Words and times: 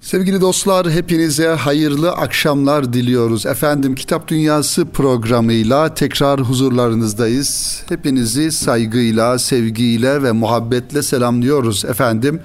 Sevgili 0.00 0.40
dostlar 0.40 0.90
hepinize 0.90 1.48
hayırlı 1.48 2.12
akşamlar 2.12 2.92
diliyoruz. 2.92 3.46
Efendim 3.46 3.94
Kitap 3.94 4.28
Dünyası 4.28 4.84
programıyla 4.86 5.94
tekrar 5.94 6.40
huzurlarınızdayız. 6.40 7.82
Hepinizi 7.88 8.52
saygıyla, 8.52 9.38
sevgiyle 9.38 10.22
ve 10.22 10.32
muhabbetle 10.32 11.02
selamlıyoruz 11.02 11.84
efendim. 11.84 12.40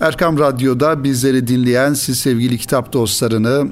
Erkam 0.00 0.38
Radyo'da 0.38 1.04
bizleri 1.04 1.46
dinleyen 1.46 1.94
siz 1.94 2.18
sevgili 2.18 2.58
kitap 2.58 2.92
dostlarını 2.92 3.68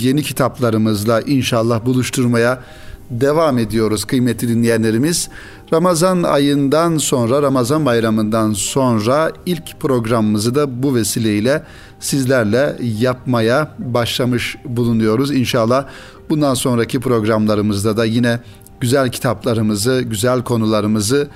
yeni 0.00 0.22
kitaplarımızla 0.22 1.20
inşallah 1.20 1.86
buluşturmaya 1.86 2.62
devam 3.10 3.58
ediyoruz 3.58 4.04
kıymetli 4.04 4.48
dinleyenlerimiz. 4.48 5.28
Ramazan 5.72 6.22
ayından 6.22 6.98
sonra, 6.98 7.42
Ramazan 7.42 7.86
bayramından 7.86 8.52
sonra 8.52 9.32
ilk 9.46 9.80
programımızı 9.80 10.54
da 10.54 10.82
bu 10.82 10.94
vesileyle 10.94 11.62
sizlerle 12.00 12.76
yapmaya 12.98 13.74
başlamış 13.78 14.56
bulunuyoruz. 14.64 15.30
İnşallah 15.30 15.86
bundan 16.30 16.54
sonraki 16.54 17.00
programlarımızda 17.00 17.96
da 17.96 18.04
yine 18.04 18.40
güzel 18.80 19.12
kitaplarımızı, 19.12 20.02
güzel 20.06 20.42
konularımızı 20.42 21.28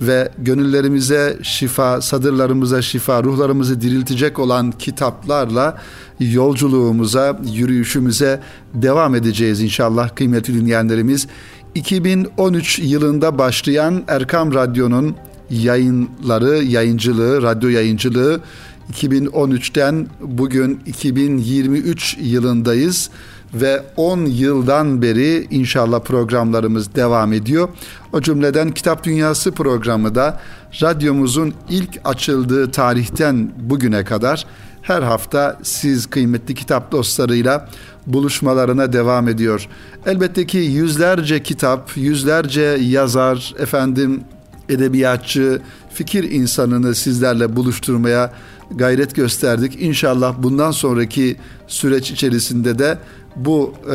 ve 0.00 0.32
gönüllerimize 0.38 1.38
şifa, 1.42 2.00
sadırlarımıza 2.00 2.82
şifa, 2.82 3.22
ruhlarımızı 3.22 3.80
diriltecek 3.80 4.38
olan 4.38 4.72
kitaplarla 4.72 5.78
yolculuğumuza, 6.20 7.40
yürüyüşümüze 7.52 8.40
devam 8.74 9.14
edeceğiz 9.14 9.62
inşallah 9.62 10.08
kıymetli 10.14 10.54
dinleyenlerimiz. 10.54 11.26
2013 11.74 12.78
yılında 12.78 13.38
başlayan 13.38 14.04
Erkam 14.08 14.54
Radyo'nun 14.54 15.16
yayınları, 15.50 16.64
yayıncılığı, 16.64 17.42
radyo 17.42 17.68
yayıncılığı 17.68 18.40
2013'ten 18.90 20.06
bugün 20.20 20.80
2023 20.86 22.16
yılındayız 22.20 23.10
ve 23.54 23.82
10 23.96 24.24
yıldan 24.24 25.02
beri 25.02 25.46
inşallah 25.50 26.00
programlarımız 26.00 26.94
devam 26.94 27.32
ediyor. 27.32 27.68
O 28.12 28.20
cümleden 28.20 28.70
Kitap 28.70 29.04
Dünyası 29.04 29.52
programı 29.52 30.14
da 30.14 30.40
radyomuzun 30.82 31.54
ilk 31.70 32.00
açıldığı 32.04 32.70
tarihten 32.70 33.50
bugüne 33.60 34.04
kadar 34.04 34.46
her 34.82 35.02
hafta 35.02 35.58
siz 35.62 36.06
kıymetli 36.06 36.54
kitap 36.54 36.92
dostlarıyla 36.92 37.68
buluşmalarına 38.06 38.92
devam 38.92 39.28
ediyor. 39.28 39.68
Elbette 40.06 40.46
ki 40.46 40.58
yüzlerce 40.58 41.42
kitap, 41.42 41.96
yüzlerce 41.96 42.78
yazar, 42.80 43.54
efendim 43.58 44.24
edebiyatçı, 44.68 45.60
fikir 45.94 46.30
insanını 46.30 46.94
sizlerle 46.94 47.56
buluşturmaya 47.56 48.32
gayret 48.74 49.14
gösterdik. 49.14 49.82
İnşallah 49.82 50.34
bundan 50.38 50.70
sonraki 50.70 51.36
süreç 51.66 52.10
içerisinde 52.10 52.78
de 52.78 52.98
bu 53.36 53.74
e, 53.86 53.94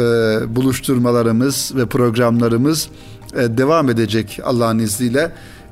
buluşturmalarımız 0.56 1.72
ve 1.76 1.86
programlarımız 1.86 2.90
e, 3.36 3.58
devam 3.58 3.90
edecek 3.90 4.40
Allah'ın 4.44 4.80
izniyle. 4.80 5.32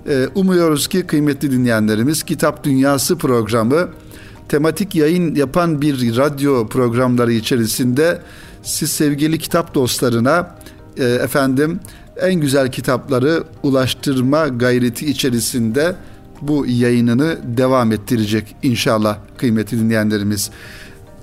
E, 0.10 0.28
umuyoruz 0.36 0.88
ki 0.88 1.02
kıymetli 1.08 1.52
dinleyenlerimiz 1.52 2.24
Kitap 2.24 2.64
Dünyası 2.64 3.18
programı 3.18 3.90
tematik 4.50 4.96
yayın 4.96 5.36
yapan 5.36 5.82
bir 5.82 6.18
radyo 6.18 6.68
programları 6.68 7.34
içerisinde 7.34 8.22
siz 8.64 8.92
sevgili 8.92 9.40
kitap 9.40 9.76
dostlarına 9.76 10.56
e, 10.98 11.04
efendim 11.04 11.80
en 12.22 12.34
güzel 12.34 12.72
kitapları 12.72 13.44
ulaştırma 13.64 14.48
gayreti 14.48 15.06
içerisinde 15.06 15.96
bu 16.48 16.66
yayınını 16.68 17.38
devam 17.44 17.92
ettirecek 17.92 18.56
inşallah 18.64 19.18
kıymetli 19.38 19.80
dinleyenlerimiz. 19.80 20.50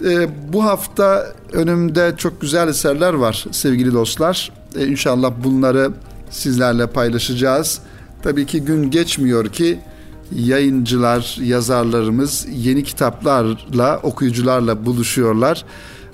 E, 0.04 0.28
bu 0.52 0.64
hafta 0.64 1.26
önümde 1.52 2.14
çok 2.16 2.40
güzel 2.40 2.68
eserler 2.68 3.14
var 3.14 3.46
sevgili 3.50 3.92
dostlar. 3.92 4.52
E, 4.78 4.86
inşallah 4.86 5.32
bunları 5.44 5.90
sizlerle 6.30 6.86
paylaşacağız. 6.86 7.78
Tabii 8.22 8.46
ki 8.46 8.60
gün 8.60 8.90
geçmiyor 8.90 9.48
ki 9.48 9.78
yayıncılar, 10.34 11.38
yazarlarımız 11.42 12.46
yeni 12.50 12.84
kitaplarla, 12.84 14.00
okuyucularla 14.02 14.86
buluşuyorlar. 14.86 15.64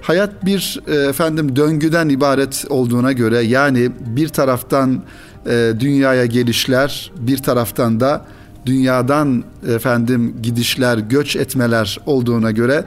Hayat 0.00 0.44
bir 0.44 0.81
e, 0.87 0.94
efendim 0.94 1.56
döngüden 1.56 2.09
ibaret 2.09 2.65
olduğuna 2.69 3.12
göre 3.12 3.38
yani 3.41 3.91
bir 4.00 4.28
taraftan 4.28 5.03
e, 5.47 5.73
dünyaya 5.81 6.27
gelişler, 6.27 7.12
bir 7.19 7.38
taraftan 7.38 8.00
da 8.00 8.25
dünyadan 8.66 9.44
efendim 9.69 10.37
gidişler, 10.43 10.99
göç 10.99 11.37
etmeler 11.37 11.99
olduğuna 12.06 12.50
göre 12.50 12.84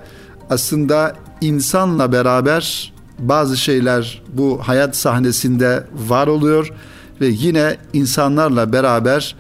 aslında 0.50 1.16
insanla 1.42 2.12
beraber 2.12 2.94
bazı 3.20 3.58
şeyler 3.58 4.22
bu 4.34 4.60
hayat 4.64 4.96
sahnesinde 4.96 5.84
var 6.08 6.28
oluyor 6.28 6.74
ve 7.22 7.28
yine 7.28 7.78
insanlarla 7.94 8.74
beraber 8.74 9.36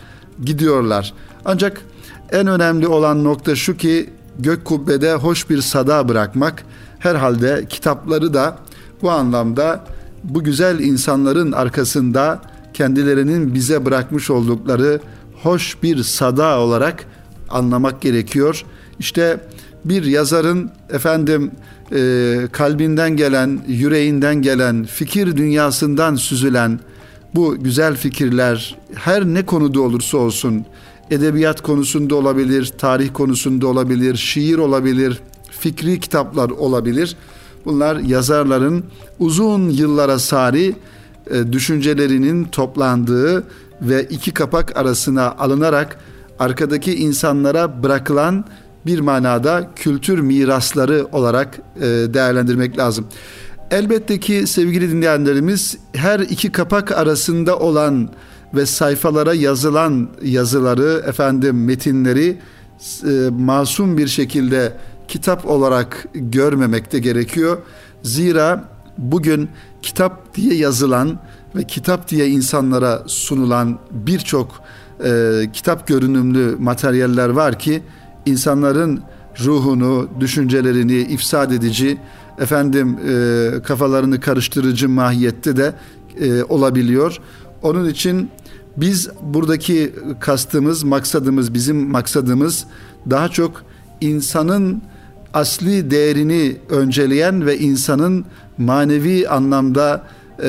gidiyorlar. 0.46 1.14
Ancak 1.46 1.82
en 2.32 2.48
önemli 2.48 2.88
olan 2.88 3.24
nokta 3.24 3.56
şu 3.56 3.78
ki 3.78 4.10
gök 4.40 4.66
kubbede 4.66 5.14
hoş 5.14 5.50
bir 5.50 5.62
sada 5.62 6.10
bırakmak. 6.10 6.64
Herhalde 7.00 7.66
kitapları 7.70 8.34
da 8.34 8.58
bu 9.02 9.12
anlamda 9.12 9.86
bu 10.24 10.44
güzel 10.44 10.80
insanların 10.80 11.52
arkasında 11.52 12.42
kendilerinin 12.74 13.54
bize 13.54 13.86
bırakmış 13.86 14.30
oldukları 14.30 15.00
hoş 15.44 15.84
bir 15.84 16.04
sada 16.04 16.60
olarak 16.60 17.06
anlamak 17.50 18.02
gerekiyor. 18.02 18.66
İşte 19.00 19.40
bir 19.86 20.04
yazarın 20.04 20.72
efendim 20.90 21.52
e, 21.92 22.48
kalbinden 22.52 23.18
gelen, 23.18 23.62
yüreğinden 23.68 24.42
gelen, 24.42 24.84
fikir 24.84 25.38
dünyasından 25.38 26.16
süzülen 26.16 26.80
bu 27.36 27.64
güzel 27.64 27.96
fikirler 27.96 28.78
her 28.96 29.26
ne 29.26 29.46
konuda 29.46 29.82
olursa 29.82 30.18
olsun 30.18 30.66
edebiyat 31.12 31.62
konusunda 31.62 32.16
olabilir, 32.16 32.74
tarih 32.78 33.10
konusunda 33.14 33.68
olabilir, 33.68 34.16
şiir 34.16 34.58
olabilir, 34.58 35.20
fikri 35.52 36.00
kitaplar 36.00 36.50
olabilir. 36.50 37.16
Bunlar 37.66 37.96
yazarların 37.96 38.84
uzun 39.20 39.70
yıllara 39.70 40.20
sari 40.20 40.76
e, 41.32 41.54
düşüncelerinin 41.54 42.44
toplandığı 42.44 43.44
ve 43.82 44.04
iki 44.04 44.32
kapak 44.32 44.78
arasına 44.78 45.32
alınarak 45.32 45.98
arkadaki 46.40 46.96
insanlara 46.96 47.84
bırakılan 47.84 48.46
bir 48.86 49.00
manada 49.00 49.70
kültür 49.76 50.20
mirasları 50.20 51.08
olarak 51.12 51.60
e, 51.78 51.82
değerlendirmek 51.86 52.78
lazım. 52.78 53.08
Elbette 53.72 54.20
ki 54.20 54.48
sevgili 54.48 54.92
dinleyenlerimiz 54.92 55.78
her 55.94 56.20
iki 56.20 56.52
kapak 56.52 56.92
arasında 56.92 57.60
olan 57.60 58.10
ve 58.54 58.66
sayfalara 58.66 59.34
yazılan 59.34 60.10
yazıları 60.24 61.04
efendim 61.08 61.66
metinleri 61.66 62.38
e, 63.08 63.30
masum 63.30 63.98
bir 63.98 64.08
şekilde 64.08 64.74
kitap 65.08 65.46
olarak 65.46 66.08
görmemekte 66.14 67.00
gerekiyor. 67.00 67.58
Zira 68.04 68.64
bugün 68.98 69.50
kitap 69.82 70.36
diye 70.36 70.56
yazılan 70.56 71.20
ve 71.56 71.64
kitap 71.64 72.10
diye 72.10 72.28
insanlara 72.28 73.04
sunulan 73.08 73.80
birçok 73.92 74.62
e, 75.06 75.42
kitap 75.54 75.88
görünümlü 75.88 76.56
materyaller 76.60 77.30
var 77.30 77.60
ki 77.60 77.84
insanların 78.26 79.02
ruhunu, 79.46 80.10
düşüncelerini 80.20 80.98
ifsad 80.98 81.52
edici, 81.52 81.98
efendim 82.40 83.00
e, 83.10 83.52
kafalarını 83.64 84.20
karıştırıcı 84.20 84.90
mahiyette 84.90 85.58
de 85.58 85.74
e, 86.20 86.44
olabiliyor. 86.44 87.18
Onun 87.62 87.90
için 87.90 88.30
biz 88.78 89.10
buradaki 89.22 89.94
kastımız, 90.20 90.84
maksadımız, 90.84 91.54
bizim 91.54 91.90
maksadımız 91.90 92.66
daha 93.10 93.30
çok 93.30 93.64
insanın 94.02 94.82
asli 95.34 95.92
değerini 95.92 96.58
önceleyen 96.70 97.46
ve 97.46 97.60
insanın 97.60 98.26
manevi 98.58 99.30
anlamda 99.30 100.04
e, 100.44 100.48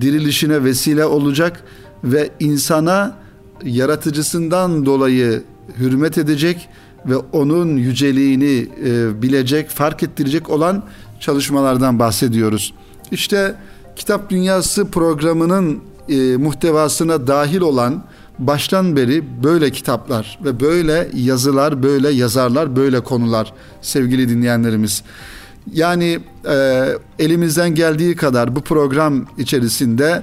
dirilişine 0.00 0.64
vesile 0.64 1.04
olacak 1.04 1.62
ve 2.04 2.30
insana 2.40 3.16
yaratıcısından 3.64 4.86
dolayı 4.86 5.42
hürmet 5.78 6.18
edecek 6.18 6.68
ve 7.06 7.16
onun 7.16 7.76
yüceliğini 7.76 8.68
e, 8.84 9.22
bilecek, 9.22 9.68
fark 9.68 10.02
ettirecek 10.02 10.50
olan 10.50 10.82
çalışmalardan 11.20 11.98
bahsediyoruz. 11.98 12.74
İşte 13.10 13.54
Kitap 13.96 14.30
Dünyası 14.30 14.90
programının 14.90 15.80
e, 16.08 16.36
muhtevasına 16.36 17.26
dahil 17.26 17.60
olan 17.60 18.04
baştan 18.38 18.96
beri 18.96 19.24
böyle 19.42 19.70
kitaplar 19.70 20.38
ve 20.44 20.60
böyle 20.60 21.08
yazılar, 21.14 21.82
böyle 21.82 22.08
yazarlar, 22.10 22.76
böyle 22.76 23.00
konular 23.00 23.52
sevgili 23.82 24.28
dinleyenlerimiz. 24.28 25.02
Yani 25.72 26.18
e, 26.48 26.84
elimizden 27.18 27.74
geldiği 27.74 28.16
kadar 28.16 28.56
bu 28.56 28.60
program 28.60 29.26
içerisinde 29.38 30.22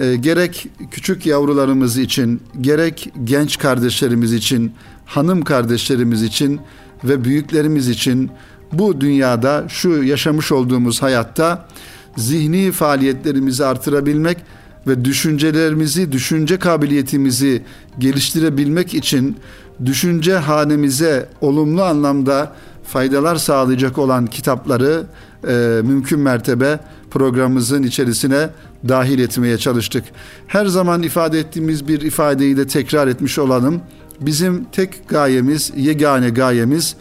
e, 0.00 0.16
gerek 0.16 0.68
küçük 0.90 1.26
yavrularımız 1.26 1.98
için, 1.98 2.42
gerek 2.60 3.12
genç 3.24 3.58
kardeşlerimiz 3.58 4.32
için, 4.32 4.72
hanım 5.06 5.42
kardeşlerimiz 5.42 6.22
için 6.22 6.60
ve 7.04 7.24
büyüklerimiz 7.24 7.88
için 7.88 8.30
bu 8.72 9.00
dünyada 9.00 9.64
şu 9.68 10.02
yaşamış 10.02 10.52
olduğumuz 10.52 11.02
hayatta 11.02 11.68
zihni 12.16 12.72
faaliyetlerimizi 12.72 13.64
artırabilmek 13.64 14.38
ve 14.86 15.04
düşüncelerimizi, 15.04 16.12
düşünce 16.12 16.58
kabiliyetimizi 16.58 17.62
geliştirebilmek 17.98 18.94
için 18.94 19.36
düşünce 19.84 20.34
hanemize 20.34 21.28
olumlu 21.40 21.82
anlamda 21.82 22.52
faydalar 22.84 23.36
sağlayacak 23.36 23.98
olan 23.98 24.26
kitapları 24.26 25.06
e, 25.48 25.80
mümkün 25.84 26.20
mertebe 26.20 26.80
programımızın 27.10 27.82
içerisine 27.82 28.48
dahil 28.88 29.18
etmeye 29.18 29.58
çalıştık. 29.58 30.04
Her 30.46 30.66
zaman 30.66 31.02
ifade 31.02 31.38
ettiğimiz 31.38 31.88
bir 31.88 32.00
ifadeyi 32.00 32.56
de 32.56 32.66
tekrar 32.66 33.08
etmiş 33.08 33.38
olalım. 33.38 33.80
Bizim 34.20 34.64
tek 34.64 35.08
gayemiz, 35.08 35.72
yegane 35.76 36.30
gayemiz 36.30 36.96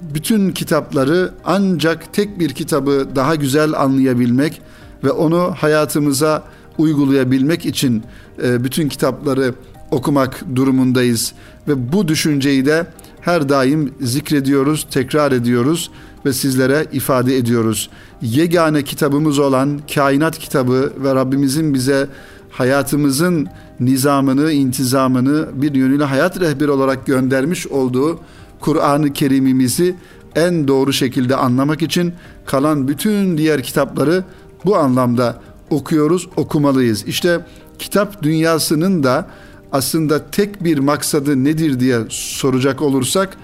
bütün 0.00 0.50
kitapları 0.50 1.32
ancak 1.44 2.12
tek 2.12 2.38
bir 2.38 2.50
kitabı 2.50 3.08
daha 3.14 3.34
güzel 3.34 3.72
anlayabilmek 3.72 4.60
ve 5.04 5.10
onu 5.10 5.54
hayatımıza 5.56 6.42
uygulayabilmek 6.78 7.66
için 7.66 8.02
e, 8.42 8.64
bütün 8.64 8.88
kitapları 8.88 9.54
okumak 9.90 10.44
durumundayız 10.54 11.32
ve 11.68 11.92
bu 11.92 12.08
düşünceyi 12.08 12.66
de 12.66 12.86
her 13.20 13.48
daim 13.48 13.94
zikrediyoruz, 14.00 14.86
tekrar 14.90 15.32
ediyoruz 15.32 15.90
ve 16.26 16.32
sizlere 16.32 16.86
ifade 16.92 17.36
ediyoruz. 17.36 17.90
Yegane 18.22 18.82
kitabımız 18.82 19.38
olan 19.38 19.80
kainat 19.94 20.38
kitabı 20.38 20.92
ve 21.04 21.14
Rabbimizin 21.14 21.74
bize 21.74 22.08
hayatımızın 22.50 23.48
nizamını, 23.80 24.52
intizamını 24.52 25.48
bir 25.54 25.74
yönüyle 25.74 26.04
hayat 26.04 26.40
rehberi 26.40 26.70
olarak 26.70 27.06
göndermiş 27.06 27.66
olduğu 27.66 28.20
Kur'an-ı 28.60 29.12
Kerim'imizi 29.12 29.94
en 30.34 30.68
doğru 30.68 30.92
şekilde 30.92 31.36
anlamak 31.36 31.82
için 31.82 32.12
kalan 32.46 32.88
bütün 32.88 33.38
diğer 33.38 33.62
kitapları 33.62 34.24
bu 34.64 34.76
anlamda 34.76 35.40
okuyoruz, 35.70 36.28
okumalıyız. 36.36 37.04
İşte 37.06 37.40
kitap 37.78 38.22
dünyasının 38.22 39.02
da 39.02 39.26
aslında 39.72 40.30
tek 40.30 40.64
bir 40.64 40.78
maksadı 40.78 41.44
nedir 41.44 41.80
diye 41.80 41.98
soracak 42.08 42.82
olursak 42.82 43.36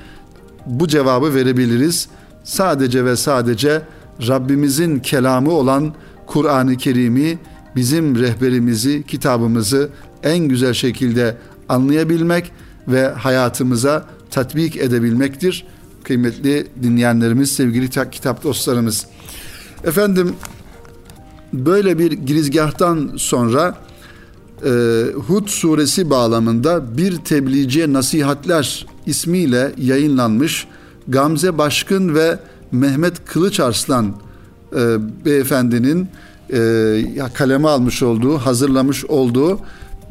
bu 0.67 0.89
cevabı 0.89 1.35
verebiliriz. 1.35 2.09
Sadece 2.45 3.05
ve 3.05 3.17
sadece 3.17 3.83
Rabbimizin 4.29 4.99
kelamı 4.99 5.51
olan 5.51 5.95
Kur'an-ı 6.27 6.77
Kerim'i 6.77 7.39
bizim 7.77 8.19
rehberimizi, 8.19 9.03
kitabımızı 9.07 9.89
en 10.23 10.39
güzel 10.39 10.75
şekilde 10.75 11.37
anlayabilmek 11.69 12.53
ve 12.89 13.09
hayatımıza 13.09 14.05
tatbik 14.31 14.77
edebilmektir. 14.77 15.67
Kıymetli 16.05 16.67
dinleyenlerimiz, 16.83 17.53
sevgili 17.53 17.91
kitap 17.91 18.45
dostlarımız. 18.45 19.07
Efendim 19.85 20.35
böyle 21.53 21.99
bir 21.99 22.13
girizgahtan 22.13 23.11
sonra 23.17 23.75
e, 24.65 24.71
Hud 25.27 25.49
suresi 25.49 26.11
bağlamında 26.11 26.97
bir 26.97 27.17
tebliğciye 27.17 27.93
nasihatler 27.93 28.87
ismiyle 29.07 29.73
yayınlanmış 29.79 30.67
Gamze 31.09 31.59
Başkın 31.59 32.15
ve 32.15 32.39
Mehmet 32.73 33.25
Kılıç 33.25 33.61
Arslan 33.61 34.15
e, 34.77 34.97
beyefendinin 35.25 36.09
e, 36.53 37.31
kaleme 37.35 37.69
almış 37.69 38.03
olduğu, 38.03 38.39
hazırlamış 38.39 39.05
olduğu 39.05 39.59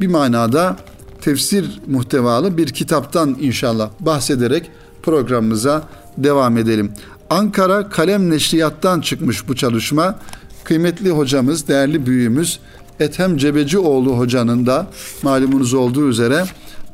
bir 0.00 0.06
manada 0.06 0.76
tefsir 1.20 1.80
muhtevalı 1.86 2.56
bir 2.56 2.66
kitaptan 2.66 3.36
inşallah 3.40 3.90
bahsederek 4.00 4.70
programımıza 5.02 5.82
devam 6.18 6.58
edelim. 6.58 6.92
Ankara 7.30 7.88
Kalem 7.88 8.30
Neşriyat'tan 8.30 9.00
çıkmış 9.00 9.48
bu 9.48 9.56
çalışma. 9.56 10.18
Kıymetli 10.64 11.10
hocamız, 11.10 11.68
değerli 11.68 12.06
büyüğümüz 12.06 12.60
Ethem 13.00 13.36
Cebecioğlu 13.36 14.18
hocanın 14.18 14.66
da 14.66 14.86
malumunuz 15.22 15.74
olduğu 15.74 16.08
üzere 16.08 16.44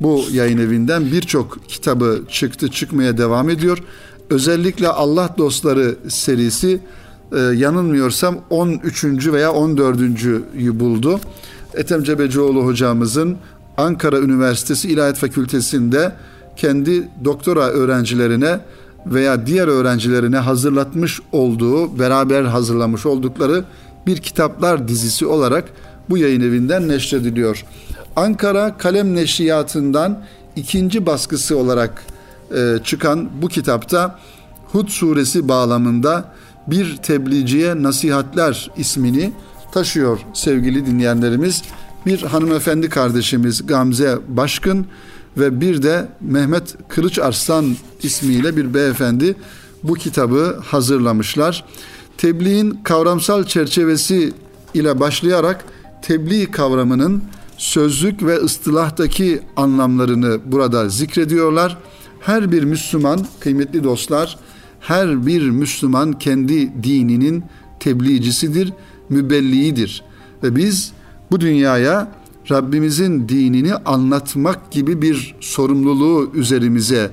bu 0.00 0.24
yayın 0.32 0.58
evinden 0.58 1.12
birçok 1.12 1.68
kitabı 1.68 2.22
çıktı, 2.28 2.68
çıkmaya 2.68 3.18
devam 3.18 3.50
ediyor. 3.50 3.78
Özellikle 4.30 4.88
Allah 4.88 5.34
Dostları 5.38 5.96
serisi 6.08 6.80
e, 7.32 7.38
yanılmıyorsam 7.38 8.38
13. 8.50 9.04
veya 9.04 9.48
14.'yü 9.48 10.80
buldu. 10.80 11.20
Ethem 11.74 12.02
Cebecioğlu 12.02 12.64
hocamızın 12.64 13.36
Ankara 13.76 14.18
Üniversitesi 14.18 14.88
İlahiyat 14.88 15.16
Fakültesi'nde 15.16 16.12
kendi 16.56 17.08
doktora 17.24 17.68
öğrencilerine 17.68 18.60
veya 19.06 19.46
diğer 19.46 19.68
öğrencilerine 19.68 20.36
hazırlatmış 20.36 21.20
olduğu, 21.32 21.98
beraber 21.98 22.42
hazırlamış 22.42 23.06
oldukları 23.06 23.64
bir 24.06 24.16
kitaplar 24.16 24.88
dizisi 24.88 25.26
olarak 25.26 25.64
bu 26.10 26.18
yayın 26.18 26.40
evinden 26.40 26.88
neşrediliyor. 26.88 27.64
Ankara 28.16 28.78
Kalem 28.78 29.14
Neşriyatı'ndan 29.14 30.24
ikinci 30.56 31.06
baskısı 31.06 31.56
olarak 31.58 32.02
e, 32.54 32.78
çıkan 32.84 33.28
bu 33.42 33.48
kitapta 33.48 34.18
Hud 34.72 34.88
suresi 34.88 35.48
bağlamında 35.48 36.24
bir 36.66 36.96
tebliğciye 36.96 37.82
nasihatler 37.82 38.70
ismini 38.76 39.32
taşıyor 39.72 40.18
sevgili 40.34 40.86
dinleyenlerimiz. 40.86 41.62
Bir 42.06 42.22
hanımefendi 42.22 42.88
kardeşimiz 42.88 43.66
Gamze 43.66 44.18
Başkın 44.28 44.86
ve 45.36 45.60
bir 45.60 45.82
de 45.82 46.08
Mehmet 46.20 46.76
Kılıç 46.88 47.18
Arslan 47.18 47.76
ismiyle 48.02 48.56
bir 48.56 48.74
beyefendi 48.74 49.36
bu 49.82 49.94
kitabı 49.94 50.60
hazırlamışlar. 50.64 51.64
Tebliğin 52.18 52.80
kavramsal 52.82 53.44
çerçevesi 53.44 54.32
ile 54.74 55.00
başlayarak 55.00 55.64
tebliğ 56.02 56.50
kavramının 56.50 57.22
sözlük 57.56 58.22
ve 58.22 58.36
ıstılahtaki 58.36 59.40
anlamlarını 59.56 60.38
burada 60.46 60.88
zikrediyorlar. 60.88 61.78
Her 62.20 62.52
bir 62.52 62.62
Müslüman, 62.62 63.26
kıymetli 63.40 63.84
dostlar, 63.84 64.38
her 64.80 65.26
bir 65.26 65.50
Müslüman 65.50 66.12
kendi 66.12 66.82
dininin 66.82 67.44
tebliğcisidir, 67.80 68.72
mübelliğidir. 69.08 70.02
Ve 70.42 70.56
biz 70.56 70.92
bu 71.30 71.40
dünyaya 71.40 72.12
Rabbimizin 72.50 73.28
dinini 73.28 73.74
anlatmak 73.74 74.70
gibi 74.70 75.02
bir 75.02 75.34
sorumluluğu 75.40 76.30
üzerimize 76.34 77.10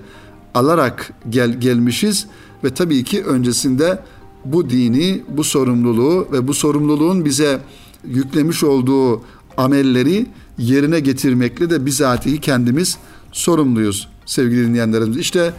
alarak 0.54 1.14
gel 1.30 1.60
gelmişiz 1.60 2.28
ve 2.64 2.74
tabii 2.74 3.04
ki 3.04 3.24
öncesinde 3.24 4.00
bu 4.46 4.70
dini, 4.70 5.24
bu 5.30 5.44
sorumluluğu 5.44 6.28
ve 6.32 6.48
bu 6.48 6.54
sorumluluğun 6.54 7.26
bize 7.26 7.60
yüklemiş 8.10 8.64
olduğu 8.64 9.22
amelleri 9.58 10.26
yerine 10.58 11.00
getirmekle 11.00 11.70
de 11.70 11.86
bizatihi 11.86 12.42
kendimiz 12.42 12.98
sorumluyuz 13.32 14.08
sevgili 14.26 14.68
dinleyenlerimiz. 14.68 15.18
İşte 15.18 15.54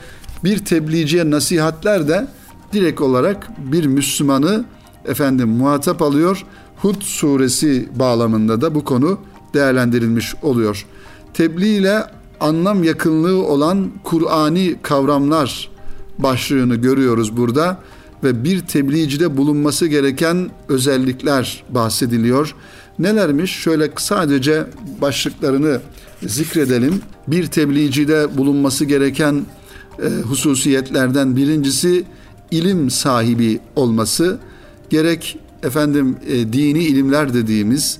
bir 0.44 0.58
tebliğciye 0.58 1.30
nasihatler 1.30 2.08
de 2.08 2.28
direkt 2.72 3.00
olarak 3.00 3.50
bir 3.72 3.86
Müslümanı 3.86 4.64
efendim 5.04 5.48
muhatap 5.48 6.02
alıyor. 6.02 6.44
Hud 6.76 7.02
suresi 7.02 7.88
bağlamında 7.94 8.60
da 8.60 8.74
bu 8.74 8.84
konu 8.84 9.18
değerlendirilmiş 9.54 10.34
oluyor. 10.42 10.86
Tebliğ 11.34 11.76
ile 11.76 12.04
anlam 12.40 12.84
yakınlığı 12.84 13.46
olan 13.46 13.90
Kur'ani 14.04 14.76
kavramlar 14.82 15.70
başlığını 16.18 16.76
görüyoruz 16.76 17.36
burada 17.36 17.78
ve 18.24 18.44
bir 18.44 18.60
tebliğcide 18.60 19.36
bulunması 19.36 19.86
gereken 19.86 20.50
özellikler 20.68 21.64
bahsediliyor. 21.70 22.54
Nelermiş? 22.98 23.50
Şöyle 23.50 23.90
sadece 23.96 24.66
başlıklarını 25.00 25.80
zikredelim. 26.26 27.00
Bir 27.28 27.46
tebliğcide 27.46 28.38
bulunması 28.38 28.84
gereken 28.84 29.46
e, 30.02 30.08
hususiyetlerden 30.22 31.36
birincisi 31.36 32.04
ilim 32.50 32.90
sahibi 32.90 33.60
olması. 33.76 34.38
Gerek 34.90 35.38
efendim 35.62 36.16
e, 36.26 36.52
dini 36.52 36.84
ilimler 36.84 37.34
dediğimiz, 37.34 37.98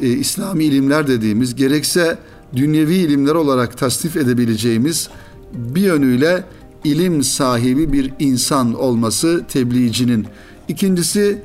e, 0.00 0.08
İslami 0.08 0.64
ilimler 0.64 1.08
dediğimiz, 1.08 1.54
gerekse 1.54 2.18
dünyevi 2.56 2.94
ilimler 2.94 3.34
olarak 3.34 3.78
tasnif 3.78 4.16
edebileceğimiz 4.16 5.08
bir 5.52 5.80
yönüyle 5.80 6.44
ilim 6.86 7.22
sahibi 7.22 7.92
bir 7.92 8.12
insan 8.18 8.74
olması 8.74 9.44
tebliğcinin. 9.48 10.26
İkincisi 10.68 11.42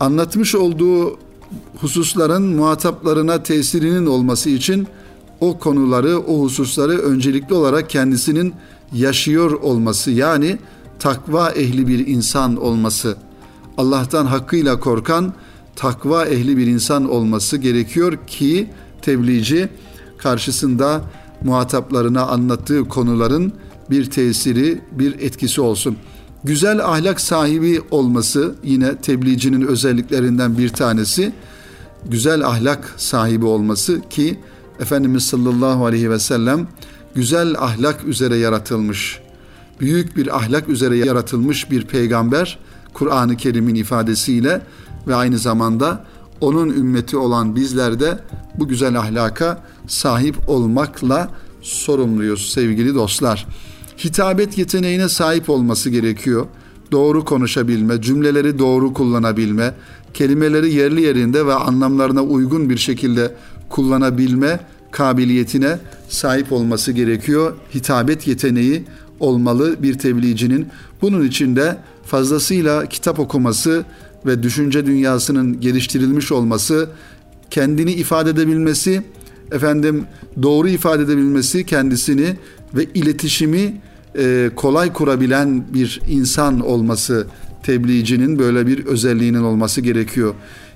anlatmış 0.00 0.54
olduğu 0.54 1.18
hususların 1.76 2.42
muhataplarına 2.42 3.42
tesirinin 3.42 4.06
olması 4.06 4.50
için 4.50 4.86
o 5.40 5.58
konuları, 5.58 6.18
o 6.18 6.40
hususları 6.40 6.98
öncelikli 6.98 7.54
olarak 7.54 7.90
kendisinin 7.90 8.54
yaşıyor 8.92 9.50
olması 9.50 10.10
yani 10.10 10.58
takva 10.98 11.50
ehli 11.50 11.88
bir 11.88 12.06
insan 12.06 12.56
olması. 12.56 13.16
Allah'tan 13.76 14.26
hakkıyla 14.26 14.80
korkan 14.80 15.34
takva 15.76 16.26
ehli 16.26 16.56
bir 16.56 16.66
insan 16.66 17.10
olması 17.10 17.56
gerekiyor 17.56 18.18
ki 18.26 18.70
tebliğci 19.02 19.68
karşısında 20.18 21.02
muhataplarına 21.44 22.26
anlattığı 22.26 22.88
konuların 22.88 23.52
bir 23.90 24.10
tesiri, 24.10 24.80
bir 24.92 25.20
etkisi 25.20 25.60
olsun. 25.60 25.96
Güzel 26.44 26.84
ahlak 26.84 27.20
sahibi 27.20 27.80
olması 27.90 28.54
yine 28.64 28.96
tebliğcinin 28.96 29.66
özelliklerinden 29.66 30.58
bir 30.58 30.68
tanesi. 30.68 31.32
Güzel 32.06 32.46
ahlak 32.46 32.94
sahibi 32.96 33.44
olması 33.44 34.00
ki 34.10 34.38
Efendimiz 34.80 35.26
sallallahu 35.26 35.86
aleyhi 35.86 36.10
ve 36.10 36.18
sellem 36.18 36.68
güzel 37.14 37.54
ahlak 37.58 38.04
üzere 38.04 38.36
yaratılmış, 38.36 39.20
büyük 39.80 40.16
bir 40.16 40.36
ahlak 40.36 40.68
üzere 40.68 40.96
yaratılmış 40.96 41.70
bir 41.70 41.86
peygamber 41.86 42.58
Kur'an-ı 42.92 43.36
Kerim'in 43.36 43.74
ifadesiyle 43.74 44.62
ve 45.06 45.14
aynı 45.14 45.38
zamanda 45.38 46.04
onun 46.40 46.68
ümmeti 46.68 47.16
olan 47.16 47.56
bizler 47.56 48.00
de 48.00 48.18
bu 48.54 48.68
güzel 48.68 48.98
ahlaka 48.98 49.62
sahip 49.86 50.48
olmakla 50.48 51.30
sorumluyuz 51.62 52.52
sevgili 52.52 52.94
dostlar. 52.94 53.46
Hitabet 54.04 54.58
yeteneğine 54.58 55.08
sahip 55.08 55.50
olması 55.50 55.90
gerekiyor. 55.90 56.46
Doğru 56.92 57.24
konuşabilme, 57.24 58.02
cümleleri 58.02 58.58
doğru 58.58 58.94
kullanabilme, 58.94 59.74
kelimeleri 60.14 60.74
yerli 60.74 61.02
yerinde 61.02 61.46
ve 61.46 61.54
anlamlarına 61.54 62.22
uygun 62.22 62.70
bir 62.70 62.76
şekilde 62.76 63.34
kullanabilme 63.68 64.60
kabiliyetine 64.90 65.78
sahip 66.08 66.52
olması 66.52 66.92
gerekiyor. 66.92 67.56
Hitabet 67.74 68.26
yeteneği 68.26 68.84
olmalı 69.20 69.82
bir 69.82 69.98
tebliğcinin. 69.98 70.68
Bunun 71.02 71.26
için 71.26 71.56
de 71.56 71.76
fazlasıyla 72.04 72.86
kitap 72.86 73.18
okuması 73.18 73.84
ve 74.26 74.42
düşünce 74.42 74.86
dünyasının 74.86 75.60
geliştirilmiş 75.60 76.32
olması, 76.32 76.90
kendini 77.50 77.92
ifade 77.92 78.30
edebilmesi, 78.30 79.02
efendim 79.52 80.04
doğru 80.42 80.68
ifade 80.68 81.02
edebilmesi 81.02 81.66
kendisini 81.66 82.36
ve 82.74 82.84
iletişimi 82.84 83.80
e, 84.18 84.50
kolay 84.56 84.92
kurabilen 84.92 85.64
bir 85.74 86.00
insan 86.08 86.60
olması 86.60 87.26
tebliğcinin 87.62 88.38
böyle 88.38 88.66
bir 88.66 88.86
özelliğinin 88.86 89.42
olması 89.42 89.80
gerekiyor. 89.80 90.34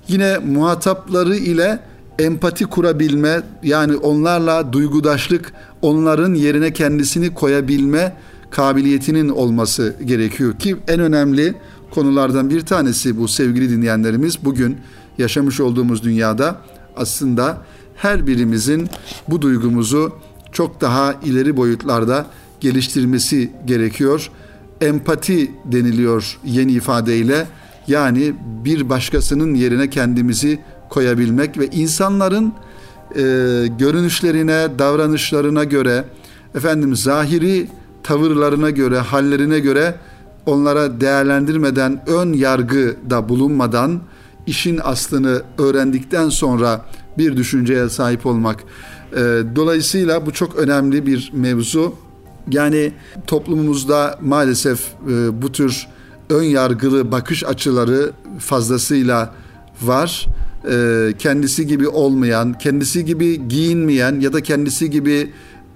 Yine 0.09 0.39
muhatapları 0.39 1.37
ile 1.37 1.81
empati 2.19 2.65
kurabilme 2.65 3.43
yani 3.63 3.97
onlarla 3.97 4.73
duygudaşlık, 4.73 5.53
onların 5.83 6.35
yerine 6.35 6.73
kendisini 6.73 7.35
koyabilme 7.35 8.17
kabiliyetinin 8.51 9.29
olması 9.29 9.97
gerekiyor 10.05 10.59
ki 10.59 10.77
en 10.89 11.01
önemli 11.01 11.55
konulardan 11.91 12.51
bir 12.51 12.61
tanesi 12.61 13.19
bu 13.19 13.29
sevgili 13.29 13.71
dinleyenlerimiz 13.71 14.45
bugün 14.45 14.77
yaşamış 15.19 15.61
olduğumuz 15.61 16.03
dünyada 16.03 16.61
aslında 16.97 17.63
her 17.97 18.27
birimizin 18.27 18.89
bu 19.29 19.43
duygumuzu 19.43 20.13
çok 20.53 20.81
daha 20.81 21.15
ileri 21.25 21.57
boyutlarda 21.57 22.27
geliştirmesi 22.65 23.51
gerekiyor. 23.67 24.31
Empati 24.81 25.51
deniliyor 25.65 26.39
yeni 26.45 26.73
ifadeyle. 26.73 27.47
Yani 27.87 28.35
bir 28.65 28.89
başkasının 28.89 29.55
yerine 29.55 29.91
kendimizi 29.91 30.59
koyabilmek 30.91 31.59
ve 31.59 31.67
insanların 31.67 32.53
e, 33.17 33.23
görünüşlerine, 33.79 34.69
davranışlarına 34.79 35.65
göre, 35.65 36.05
efendim 36.55 36.97
zahiri 36.97 37.69
tavırlarına 38.03 38.71
göre, 38.71 38.99
hallerine 38.99 39.59
göre 39.59 39.95
onlara 40.47 41.01
değerlendirmeden, 41.01 42.03
ön 42.07 42.33
yargıda 42.33 43.29
bulunmadan 43.29 44.01
işin 44.47 44.81
aslını 44.83 45.43
öğrendikten 45.59 46.29
sonra 46.29 46.85
bir 47.19 47.37
düşünceye 47.37 47.89
sahip 47.89 48.27
olmak. 48.27 48.65
E, 49.13 49.21
dolayısıyla 49.57 50.27
bu 50.27 50.33
çok 50.33 50.57
önemli 50.57 51.07
bir 51.07 51.31
mevzu. 51.35 52.04
Yani 52.51 52.93
toplumumuzda 53.27 54.19
maalesef 54.23 54.81
e, 55.09 55.43
bu 55.43 55.53
tür 55.53 55.87
ön 56.31 56.43
yargılı 56.43 57.13
bakış 57.13 57.45
açıları 57.45 58.13
fazlasıyla 58.39 59.35
var. 59.83 60.27
E, 60.71 61.09
kendisi 61.19 61.67
gibi 61.67 61.89
olmayan, 61.89 62.59
kendisi 62.59 63.05
gibi 63.05 63.49
giyinmeyen 63.49 64.21
ya 64.21 64.33
da 64.33 64.41
kendisi 64.41 64.91
gibi 64.91 65.33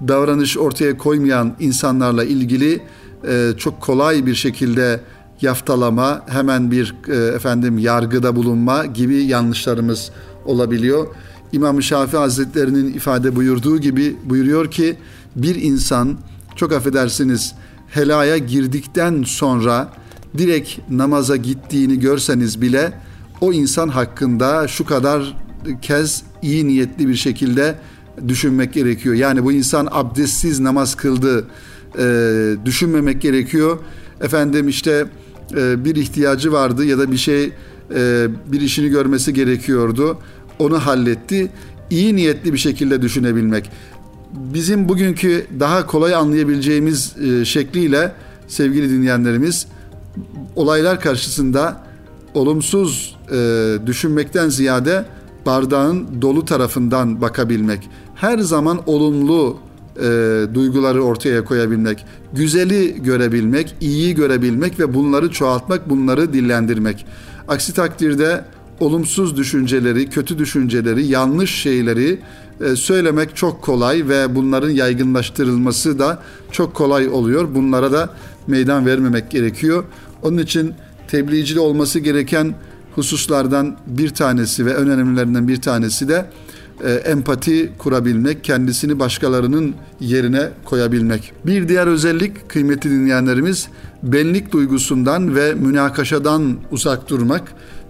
davranış 0.08 0.58
ortaya 0.58 0.98
koymayan 0.98 1.54
insanlarla 1.60 2.25
ilgili 2.25 2.80
e, 3.28 3.50
çok 3.56 3.80
kolay 3.80 4.26
bir 4.26 4.34
şekilde 4.34 5.00
yaftalama, 5.42 6.22
hemen 6.28 6.70
bir 6.70 6.94
e, 7.08 7.14
efendim 7.14 7.78
yargıda 7.78 8.37
bulunma 8.37 8.87
gibi 8.87 9.16
yanlışlarımız 9.16 10.10
olabiliyor. 10.44 11.06
İmam 11.52 11.82
Şafii 11.82 12.16
Hazretlerinin 12.16 12.94
ifade 12.94 13.37
buyurduğu 13.37 13.78
gibi 13.78 14.16
buyuruyor 14.25 14.70
ki 14.70 14.96
bir 15.37 15.54
insan 15.54 16.18
çok 16.59 16.73
affedersiniz 16.73 17.55
helaya 17.88 18.38
girdikten 18.38 19.23
sonra 19.23 19.93
direkt 20.38 20.79
namaza 20.91 21.37
gittiğini 21.37 22.00
görseniz 22.00 22.62
bile 22.62 22.93
o 23.41 23.53
insan 23.53 23.88
hakkında 23.88 24.69
şu 24.69 24.85
kadar 24.85 25.37
kez 25.83 26.23
iyi 26.43 26.69
niyetli 26.69 27.09
bir 27.09 27.15
şekilde 27.15 27.79
düşünmek 28.29 28.73
gerekiyor. 28.73 29.15
Yani 29.15 29.45
bu 29.45 29.53
insan 29.53 29.88
abdestsiz 29.91 30.61
namaz 30.61 30.95
kıldı 30.95 31.47
e, 31.99 32.57
düşünmemek 32.65 33.23
gerekiyor. 33.23 33.79
Efendim 34.21 34.69
işte 34.69 35.07
e, 35.57 35.85
bir 35.85 35.97
ihtiyacı 35.97 36.53
vardı 36.53 36.85
ya 36.85 36.99
da 36.99 37.12
bir 37.12 37.17
şey 37.17 37.53
e, 37.95 38.27
bir 38.47 38.61
işini 38.61 38.88
görmesi 38.88 39.35
gerekiyordu. 39.35 40.19
Onu 40.59 40.87
halletti. 40.87 41.50
İyi 41.91 42.17
niyetli 42.17 42.53
bir 42.53 42.59
şekilde 42.59 43.03
düşünebilmek. 43.03 43.71
Bizim 44.32 44.88
bugünkü 44.88 45.47
daha 45.61 45.87
kolay 45.87 46.14
anlayabileceğimiz 46.14 47.14
e, 47.18 47.44
şekliyle 47.44 48.12
sevgili 48.49 48.90
dinleyenlerimiz 48.90 49.66
olaylar 50.56 51.00
karşısında 51.00 51.82
olumsuz 52.35 53.16
e, 53.32 53.76
düşünmekten 53.87 54.49
ziyade 54.49 55.04
bardağın 55.47 56.23
dolu 56.23 56.44
tarafından 56.44 57.20
bakabilmek. 57.20 57.88
Her 58.14 58.38
zaman 58.38 58.80
olumlu 58.87 59.56
e, 59.97 60.42
duyguları 60.54 61.02
ortaya 61.02 61.44
koyabilmek, 61.44 62.04
güzeli 62.32 63.02
görebilmek, 63.02 63.75
iyiyi 63.80 64.14
görebilmek 64.14 64.80
ve 64.80 64.94
bunları 64.94 65.30
çoğaltmak, 65.30 65.90
bunları 65.90 66.32
dillendirmek. 66.32 67.06
Aksi 67.49 67.75
takdirde 67.75 68.44
olumsuz 68.80 69.37
düşünceleri, 69.37 70.11
kötü 70.11 70.38
düşünceleri, 70.38 71.06
yanlış 71.06 71.54
şeyleri 71.54 72.18
söylemek 72.77 73.37
çok 73.37 73.62
kolay 73.62 74.09
ve 74.09 74.35
bunların 74.35 74.71
yaygınlaştırılması 74.71 75.99
da 75.99 76.23
çok 76.53 76.75
kolay 76.75 77.09
oluyor. 77.09 77.55
Bunlara 77.55 77.93
da 77.93 78.11
meydan 78.47 78.87
vermemek 78.87 79.31
gerekiyor. 79.31 79.85
Onun 80.23 80.38
için 80.38 80.75
tebliğcili 81.09 81.61
olması 81.61 81.99
gereken 81.99 82.55
hususlardan 82.95 83.77
bir 83.87 84.09
tanesi 84.09 84.67
ve 84.67 84.71
en 84.71 84.88
önemlilerinden 84.88 85.49
bir 85.49 85.61
tanesi 85.61 86.09
de 86.09 86.27
e, 86.85 86.93
empati 86.93 87.73
kurabilmek, 87.79 88.45
kendisini 88.45 88.99
başkalarının 88.99 89.75
yerine 90.00 90.49
koyabilmek. 90.65 91.33
Bir 91.47 91.69
diğer 91.69 91.87
özellik 91.87 92.49
kıymetli 92.49 92.91
dinleyenlerimiz 92.91 93.69
benlik 94.03 94.53
duygusundan 94.53 95.37
ve 95.37 95.55
münakaşadan 95.55 96.57
uzak 96.71 97.11
durmak. 97.11 97.43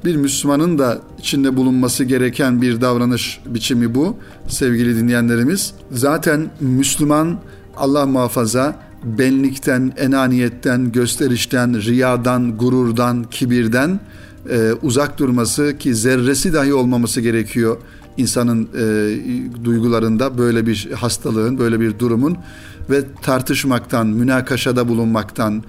Bir 0.04 0.16
Müslümanın 0.16 0.78
da 0.78 0.98
içinde 1.18 1.56
bulunması 1.56 2.04
gereken 2.04 2.62
bir 2.62 2.80
davranış 2.80 3.40
biçimi 3.46 3.94
bu 3.94 4.16
sevgili 4.48 4.96
dinleyenlerimiz. 4.96 5.74
Zaten 5.90 6.50
Müslüman 6.60 7.38
Allah 7.76 8.06
muhafaza 8.06 8.76
benlikten, 9.04 9.92
enaniyetten, 9.96 10.92
gösterişten, 10.92 11.82
riyadan, 11.82 12.58
gururdan, 12.58 13.24
kibirden 13.30 14.00
e, 14.50 14.72
uzak 14.82 15.18
durması 15.18 15.78
ki 15.78 15.94
zerresi 15.94 16.52
dahi 16.52 16.74
olmaması 16.74 17.20
gerekiyor 17.20 17.76
insanın 18.16 18.68
e, 18.78 19.64
duygularında 19.64 20.38
böyle 20.38 20.66
bir 20.66 20.90
hastalığın, 20.90 21.58
böyle 21.58 21.80
bir 21.80 21.98
durumun 21.98 22.36
ve 22.90 23.04
tartışmaktan, 23.22 24.06
münakaşada 24.06 24.88
bulunmaktan 24.88 25.62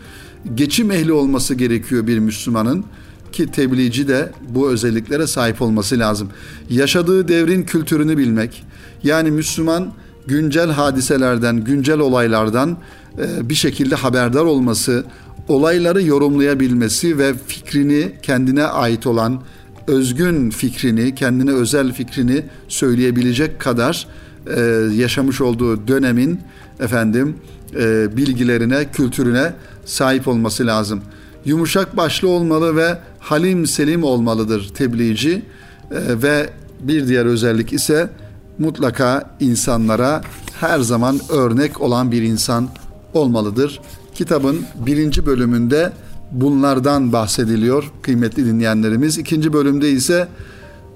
geçim 0.56 0.92
ehli 0.92 1.12
olması 1.12 1.56
gerekiyor 1.56 2.08
bir 2.08 2.20
Müslümanın 2.20 2.86
ki 3.34 3.52
tebliğci 3.52 4.08
de 4.08 4.32
bu 4.50 4.70
özelliklere 4.70 5.28
sahip 5.28 5.62
olması 5.62 6.00
lazım. 6.00 6.30
Yaşadığı 6.70 7.28
devrin 7.28 7.64
kültürünü 7.64 8.18
bilmek. 8.18 8.64
Yani 9.04 9.32
Müslüman 9.32 9.94
güncel 10.28 10.70
hadiselerden, 10.70 11.64
güncel 11.64 12.00
olaylardan 12.00 12.78
e, 13.18 13.50
bir 13.50 13.56
şekilde 13.56 13.96
haberdar 13.96 14.44
olması, 14.46 15.06
olayları 15.48 16.04
yorumlayabilmesi 16.04 17.18
ve 17.18 17.34
fikrini 17.48 18.12
kendine 18.22 18.64
ait 18.64 19.08
olan 19.08 19.42
özgün 19.88 20.50
fikrini, 20.50 21.16
kendine 21.16 21.52
özel 21.52 21.94
fikrini 21.94 22.46
söyleyebilecek 22.68 23.60
kadar 23.60 24.08
e, 24.56 24.62
yaşamış 24.96 25.42
olduğu 25.42 25.88
dönemin 25.88 26.40
efendim 26.80 27.38
e, 27.80 28.18
bilgilerine, 28.18 28.92
kültürüne 28.92 29.54
sahip 29.86 30.28
olması 30.28 30.68
lazım. 30.68 31.02
Yumuşak 31.46 31.98
başlı 31.98 32.30
olmalı 32.30 32.76
ve 32.76 32.98
halim 33.20 33.68
selim 33.68 34.04
olmalıdır 34.04 34.70
tebliğci 34.74 35.32
e, 35.32 36.22
ve 36.22 36.50
bir 36.80 37.08
diğer 37.08 37.26
özellik 37.26 37.74
ise 37.74 38.10
mutlaka 38.58 39.36
insanlara 39.40 40.22
her 40.60 40.80
zaman 40.80 41.20
örnek 41.30 41.82
olan 41.82 42.12
bir 42.12 42.22
insan 42.22 42.70
olmalıdır. 43.14 43.80
Kitabın 44.16 44.66
birinci 44.86 45.26
bölümünde 45.26 45.92
bunlardan 46.32 47.14
bahsediliyor 47.14 47.92
kıymetli 48.02 48.46
dinleyenlerimiz. 48.46 49.18
İkinci 49.18 49.54
bölümde 49.54 49.92
ise 49.92 50.28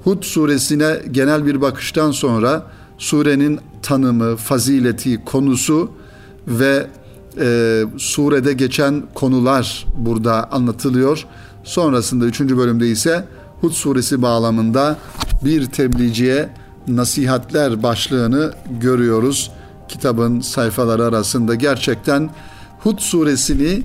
Hud 0.04 0.24
suresine 0.24 0.96
genel 1.12 1.46
bir 1.46 1.62
bakıştan 1.62 2.12
sonra 2.12 2.68
surenin 2.98 3.60
tanımı, 3.82 4.36
fazileti, 4.36 5.26
konusu 5.26 5.92
ve 6.48 6.88
e, 7.40 7.84
surede 7.98 8.54
geçen 8.54 9.04
konular 9.14 9.86
burada 9.98 10.52
anlatılıyor. 10.52 11.26
Sonrasında 11.64 12.26
üçüncü 12.26 12.58
bölümde 12.58 12.88
ise 12.88 13.26
Hud 13.62 13.72
suresi 13.72 14.22
bağlamında 14.22 14.98
bir 15.46 15.66
tebliğciye 15.66 16.50
nasihatler 16.88 17.84
başlığını 17.84 18.54
görüyoruz. 18.82 19.52
Kitabın 19.88 20.40
sayfaları 20.40 21.06
arasında 21.06 21.56
gerçekten 21.56 22.30
Hud 22.80 23.00
suresini 23.00 23.84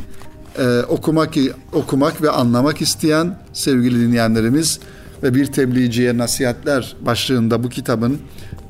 e, 0.58 0.80
okumak 0.80 1.34
okumak 1.72 2.22
ve 2.22 2.30
anlamak 2.30 2.82
isteyen 2.82 3.38
sevgili 3.52 4.00
dinleyenlerimiz 4.00 4.80
ve 5.22 5.34
bir 5.34 5.46
tebliğciye 5.46 6.18
nasihatler 6.18 6.96
başlığında 7.00 7.64
bu 7.64 7.68
kitabın 7.68 8.18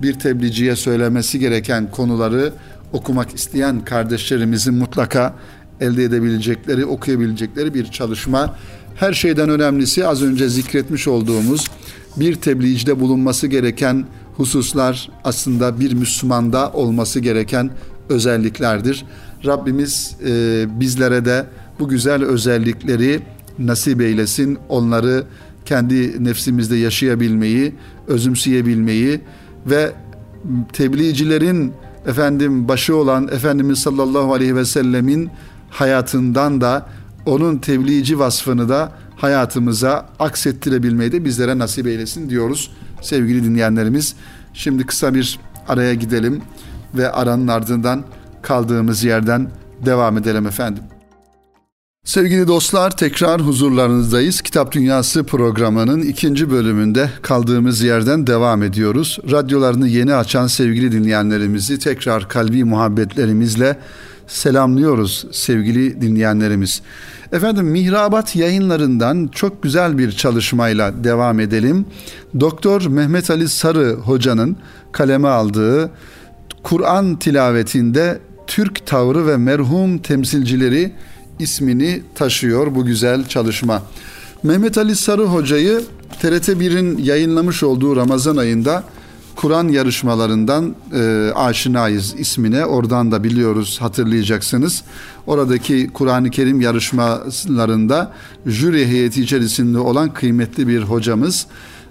bir 0.02 0.18
tebliğciye 0.18 0.76
söylemesi 0.76 1.38
gereken 1.38 1.90
konuları 1.90 2.52
okumak 2.92 3.34
isteyen 3.34 3.84
kardeşlerimizin 3.84 4.74
mutlaka 4.74 5.34
elde 5.80 6.04
edebilecekleri, 6.04 6.86
okuyabilecekleri 6.86 7.74
bir 7.74 7.84
çalışma. 7.84 8.56
Her 8.98 9.12
şeyden 9.12 9.48
önemlisi 9.48 10.06
az 10.06 10.22
önce 10.22 10.48
zikretmiş 10.48 11.08
olduğumuz 11.08 11.66
bir 12.16 12.34
tebliğcide 12.34 13.00
bulunması 13.00 13.46
gereken 13.46 14.04
hususlar 14.36 15.10
aslında 15.24 15.80
bir 15.80 15.92
Müslümanda 15.92 16.72
olması 16.72 17.20
gereken 17.20 17.70
özelliklerdir. 18.08 19.04
Rabbimiz 19.46 20.16
e, 20.26 20.66
bizlere 20.80 21.24
de 21.24 21.46
bu 21.78 21.88
güzel 21.88 22.24
özellikleri 22.24 23.20
nasip 23.58 24.00
eylesin. 24.00 24.58
Onları 24.68 25.24
kendi 25.64 26.24
nefsimizde 26.24 26.76
yaşayabilmeyi, 26.76 27.74
özümseyebilmeyi 28.06 29.20
ve 29.66 29.92
tebliğcilerin 30.72 31.72
efendim 32.06 32.68
başı 32.68 32.96
olan 32.96 33.28
Efendimiz 33.28 33.78
sallallahu 33.78 34.32
aleyhi 34.32 34.56
ve 34.56 34.64
sellemin 34.64 35.30
hayatından 35.70 36.60
da 36.60 36.86
onun 37.28 37.58
tebliğci 37.58 38.18
vasfını 38.18 38.68
da 38.68 38.92
hayatımıza 39.16 40.06
aksettirebilmeyi 40.18 41.12
de 41.12 41.24
bizlere 41.24 41.58
nasip 41.58 41.86
eylesin 41.86 42.30
diyoruz 42.30 42.70
sevgili 43.02 43.44
dinleyenlerimiz. 43.44 44.14
Şimdi 44.54 44.86
kısa 44.86 45.14
bir 45.14 45.38
araya 45.68 45.94
gidelim 45.94 46.42
ve 46.94 47.12
aranın 47.12 47.48
ardından 47.48 48.04
kaldığımız 48.42 49.04
yerden 49.04 49.50
devam 49.86 50.18
edelim 50.18 50.46
efendim. 50.46 50.82
Sevgili 52.04 52.48
dostlar 52.48 52.96
tekrar 52.96 53.40
huzurlarınızdayız. 53.40 54.40
Kitap 54.40 54.72
Dünyası 54.72 55.24
programının 55.24 56.02
ikinci 56.02 56.50
bölümünde 56.50 57.10
kaldığımız 57.22 57.82
yerden 57.82 58.26
devam 58.26 58.62
ediyoruz. 58.62 59.18
Radyolarını 59.30 59.88
yeni 59.88 60.14
açan 60.14 60.46
sevgili 60.46 60.92
dinleyenlerimizi 60.92 61.78
tekrar 61.78 62.28
kalbi 62.28 62.64
muhabbetlerimizle 62.64 63.78
selamlıyoruz 64.26 65.26
sevgili 65.32 66.00
dinleyenlerimiz. 66.00 66.82
Efendim 67.32 67.66
Mihrabat 67.66 68.36
yayınlarından 68.36 69.28
çok 69.32 69.62
güzel 69.62 69.98
bir 69.98 70.12
çalışmayla 70.12 71.04
devam 71.04 71.40
edelim. 71.40 71.86
Doktor 72.40 72.86
Mehmet 72.86 73.30
Ali 73.30 73.48
Sarı 73.48 73.94
hocanın 73.94 74.56
kaleme 74.92 75.28
aldığı 75.28 75.90
Kur'an 76.62 77.16
tilavetinde 77.16 78.18
Türk 78.46 78.86
tavrı 78.86 79.26
ve 79.26 79.36
merhum 79.36 79.98
temsilcileri 79.98 80.92
ismini 81.38 82.02
taşıyor 82.14 82.74
bu 82.74 82.84
güzel 82.84 83.24
çalışma. 83.24 83.82
Mehmet 84.42 84.78
Ali 84.78 84.96
Sarı 84.96 85.22
Hoca'yı 85.22 85.82
TRT1'in 86.22 86.98
yayınlamış 86.98 87.62
olduğu 87.62 87.96
Ramazan 87.96 88.36
ayında 88.36 88.84
Kur'an 89.38 89.68
yarışmalarından 89.68 90.74
e, 90.94 91.30
aşinayız 91.34 92.14
ismine. 92.18 92.66
Oradan 92.66 93.12
da 93.12 93.24
biliyoruz 93.24 93.78
hatırlayacaksınız. 93.80 94.82
Oradaki 95.26 95.90
Kur'an-ı 95.94 96.30
Kerim 96.30 96.60
yarışmalarında 96.60 98.12
jüri 98.46 98.86
heyeti 98.86 99.22
içerisinde 99.22 99.78
olan 99.78 100.12
kıymetli 100.12 100.68
bir 100.68 100.82
hocamız 100.82 101.46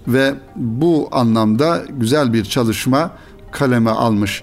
ve 0.08 0.34
bu 0.56 1.08
anlamda 1.12 1.82
güzel 2.00 2.32
bir 2.32 2.44
çalışma 2.44 3.10
kaleme 3.52 3.90
almış. 3.90 4.42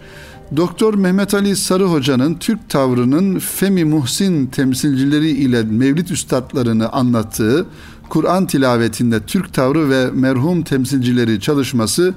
Doktor 0.57 0.93
Mehmet 0.93 1.33
Ali 1.33 1.55
Sarı 1.55 1.83
Hoca'nın 1.83 2.33
Türk 2.33 2.69
tavrının 2.69 3.39
Femi 3.39 3.85
Muhsin 3.85 4.45
temsilcileri 4.45 5.29
ile 5.29 5.63
Mevlid 5.63 6.07
üstadlarını 6.07 6.89
anlattığı 6.89 7.65
Kur'an 8.09 8.47
tilavetinde 8.47 9.19
Türk 9.19 9.53
tavrı 9.53 9.89
ve 9.89 10.11
merhum 10.13 10.63
temsilcileri 10.63 11.39
çalışması 11.39 12.13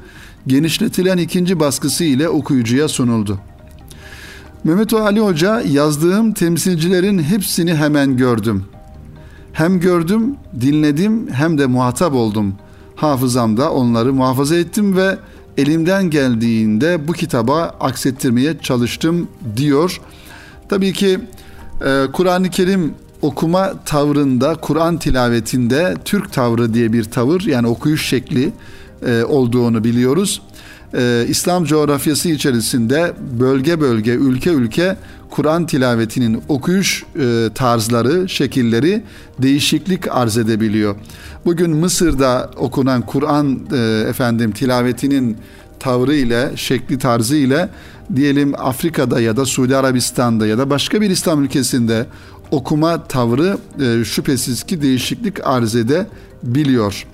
genişletilen 0.49 1.19
ikinci 1.19 1.61
baskısı 1.61 2.05
ile 2.05 2.29
okuyucuya 2.29 2.89
sunuldu. 2.89 3.39
Mehmet 4.65 4.93
Ali 4.93 5.21
Hoca 5.21 5.61
yazdığım 5.61 6.33
temsilcilerin 6.33 7.19
hepsini 7.19 7.75
hemen 7.75 8.17
gördüm. 8.17 8.65
Hem 9.53 9.81
gördüm, 9.81 10.37
dinledim 10.61 11.33
hem 11.33 11.59
de 11.59 11.67
muhatap 11.67 12.15
oldum. 12.15 12.55
Hafızamda 12.97 13.73
onları 13.73 14.13
muhafaza 14.13 14.57
ettim 14.57 14.97
ve 14.97 15.19
elimden 15.57 16.11
geldiğinde 16.11 17.09
bu 17.09 17.13
kitaba 17.13 17.77
aksettirmeye 17.81 18.59
çalıştım 18.59 19.29
diyor. 19.57 20.01
Tabii 20.69 20.93
ki 20.93 21.19
e, 21.87 22.07
Kur'an-ı 22.13 22.51
Kerim 22.51 22.95
okuma 23.23 23.75
tavrında, 23.85 24.55
Kur'an 24.55 24.99
tilavetinde 24.99 25.95
Türk 26.05 26.33
tavrı 26.33 26.75
diye 26.75 26.93
bir 26.93 27.05
tavır 27.05 27.41
yani 27.41 27.67
okuyuş 27.67 28.07
şekli 28.07 28.53
e, 29.07 29.25
olduğunu 29.25 29.85
biliyoruz. 29.85 30.43
E, 30.95 31.25
İslam 31.29 31.65
coğrafyası 31.65 32.29
içerisinde 32.29 33.13
bölge 33.41 33.81
bölge, 33.81 34.13
ülke 34.13 34.51
ülke 34.51 34.97
Kur'an 35.31 35.67
tilavetinin 35.67 36.43
okuyuş 36.49 37.05
e, 37.21 37.49
tarzları, 37.55 38.29
şekilleri 38.29 39.03
değişiklik 39.39 40.17
arz 40.17 40.39
edebiliyor. 40.39 40.97
Bugün 41.45 41.77
Mısır'da 41.77 42.51
okunan 42.57 43.03
Kur'an 43.03 43.61
e, 43.73 44.05
efendim 44.09 44.53
tilavetinin 44.53 45.37
tavrı 45.81 46.15
ile, 46.15 46.53
şekli 46.57 46.99
tarzı 46.99 47.37
ile 47.37 47.69
diyelim 48.17 48.55
Afrika'da 48.59 49.21
ya 49.21 49.37
da 49.37 49.47
Suudi 49.47 49.77
Arabistan'da 49.77 50.47
ya 50.47 50.59
da 50.59 50.71
başka 50.71 51.01
bir 51.01 51.11
İslam 51.11 51.45
ülkesinde 51.45 52.07
okuma 52.51 53.05
tavrı 53.05 53.59
e, 53.81 54.05
şüphesiz 54.05 54.63
ki 54.63 54.83
değişiklik 54.83 55.47
arz 55.47 55.77
edebiliyor. 55.77 57.07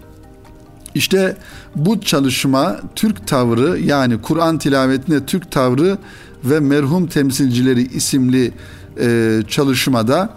İşte 0.94 1.37
bu 1.76 2.00
çalışma 2.00 2.76
Türk 2.94 3.26
tavrı 3.26 3.78
yani 3.78 4.22
Kur'an 4.22 4.59
tilavetinde 4.59 5.26
Türk 5.26 5.50
tavrı 5.50 5.98
ve 6.44 6.61
merhum 6.61 7.07
temsilcileri 7.07 7.83
isimli 7.83 8.52
e, 9.00 9.40
çalışmada 9.48 10.30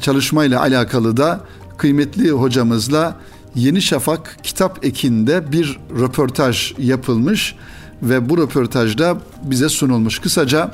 çalışmayla 0.00 0.60
alakalı 0.60 1.16
da 1.16 1.40
kıymetli 1.78 2.30
hocamızla 2.30 3.16
Yeni 3.54 3.82
Şafak 3.82 4.36
kitap 4.42 4.84
ekinde 4.84 5.52
bir 5.52 5.78
röportaj 6.00 6.72
yapılmış 6.78 7.54
ve 8.02 8.28
bu 8.28 8.38
röportajda 8.38 9.18
bize 9.42 9.68
sunulmuş. 9.68 10.18
Kısaca 10.18 10.70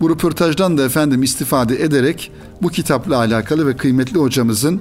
bu 0.00 0.10
röportajdan 0.10 0.78
da 0.78 0.84
efendim 0.84 1.22
istifade 1.22 1.82
ederek 1.82 2.32
bu 2.62 2.68
kitapla 2.68 3.16
alakalı 3.16 3.66
ve 3.66 3.76
kıymetli 3.76 4.18
hocamızın 4.18 4.80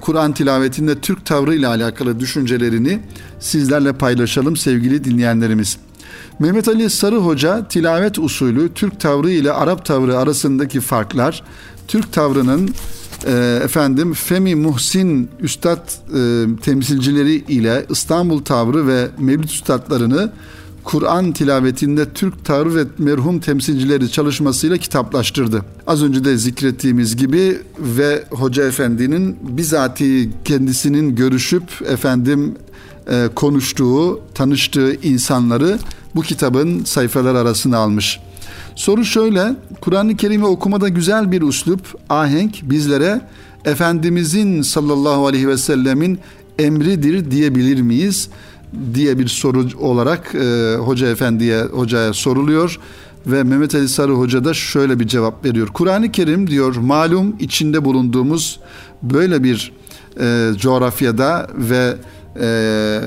Kur'an 0.00 0.32
tilavetinde 0.32 1.00
Türk 1.00 1.26
tavrı 1.26 1.54
ile 1.54 1.66
alakalı 1.66 2.20
düşüncelerini 2.20 3.00
sizlerle 3.40 3.92
paylaşalım 3.92 4.56
sevgili 4.56 5.04
dinleyenlerimiz. 5.04 5.78
Mehmet 6.38 6.68
Ali 6.68 6.90
Sarı 6.90 7.16
Hoca 7.16 7.68
tilavet 7.68 8.18
usulü 8.18 8.74
Türk 8.74 9.00
tavrı 9.00 9.30
ile 9.30 9.52
Arap 9.52 9.84
tavrı 9.84 10.18
arasındaki 10.18 10.80
farklar, 10.80 11.42
Türk 11.88 12.12
tavrının 12.12 12.70
e, 13.26 13.60
efendim 13.64 14.14
Femi 14.14 14.54
Muhsin 14.54 15.30
Üstad 15.40 15.88
e, 16.14 16.46
temsilcileri 16.62 17.34
ile 17.34 17.86
İstanbul 17.90 18.44
tavrı 18.44 18.86
ve 18.86 19.08
Mevlid 19.18 19.44
üstadlarını 19.48 20.32
Kur'an 20.84 21.32
tilavetinde 21.32 22.12
Türk 22.12 22.44
tavrı 22.44 22.74
ve 22.74 22.84
merhum 22.98 23.40
temsilcileri 23.40 24.10
çalışmasıyla 24.10 24.76
kitaplaştırdı. 24.76 25.64
Az 25.86 26.02
önce 26.02 26.24
de 26.24 26.36
zikrettiğimiz 26.36 27.16
gibi 27.16 27.58
ve 27.78 28.24
Hoca 28.30 28.66
Efendi'nin 28.66 29.36
bizatihi 29.42 30.30
kendisinin 30.44 31.16
görüşüp 31.16 31.62
efendim 31.88 32.54
e, 33.10 33.28
konuştuğu, 33.34 34.20
tanıştığı 34.34 34.94
insanları 34.94 35.78
bu 36.14 36.22
kitabın 36.22 36.84
sayfalar 36.84 37.34
arasına 37.34 37.78
almış. 37.78 38.20
Soru 38.76 39.04
şöyle, 39.04 39.56
Kur'an-ı 39.80 40.16
Kerim'i 40.16 40.46
okumada 40.46 40.88
güzel 40.88 41.32
bir 41.32 41.42
uslup, 41.42 41.80
ahenk 42.08 42.60
bizlere 42.62 43.20
Efendimizin 43.64 44.62
sallallahu 44.62 45.26
aleyhi 45.26 45.48
ve 45.48 45.58
sellemin 45.58 46.18
emridir 46.58 47.30
diyebilir 47.30 47.80
miyiz? 47.80 48.28
Diye 48.94 49.18
bir 49.18 49.28
soru 49.28 49.66
olarak 49.78 50.34
e, 50.34 50.76
hoca 50.76 51.08
efendiye 51.08 51.62
hocaya 51.62 52.12
soruluyor 52.12 52.78
Ve 53.26 53.42
Mehmet 53.42 53.74
Ali 53.74 53.88
Sarı 53.88 54.12
Hoca 54.12 54.44
da 54.44 54.54
şöyle 54.54 55.00
bir 55.00 55.06
cevap 55.06 55.44
veriyor. 55.44 55.68
Kur'an-ı 55.68 56.12
Kerim 56.12 56.50
diyor 56.50 56.76
malum 56.76 57.36
içinde 57.40 57.84
bulunduğumuz 57.84 58.60
böyle 59.02 59.42
bir 59.44 59.72
e, 60.20 60.50
coğrafyada 60.56 61.46
ve 61.54 61.94
e, 62.40 63.00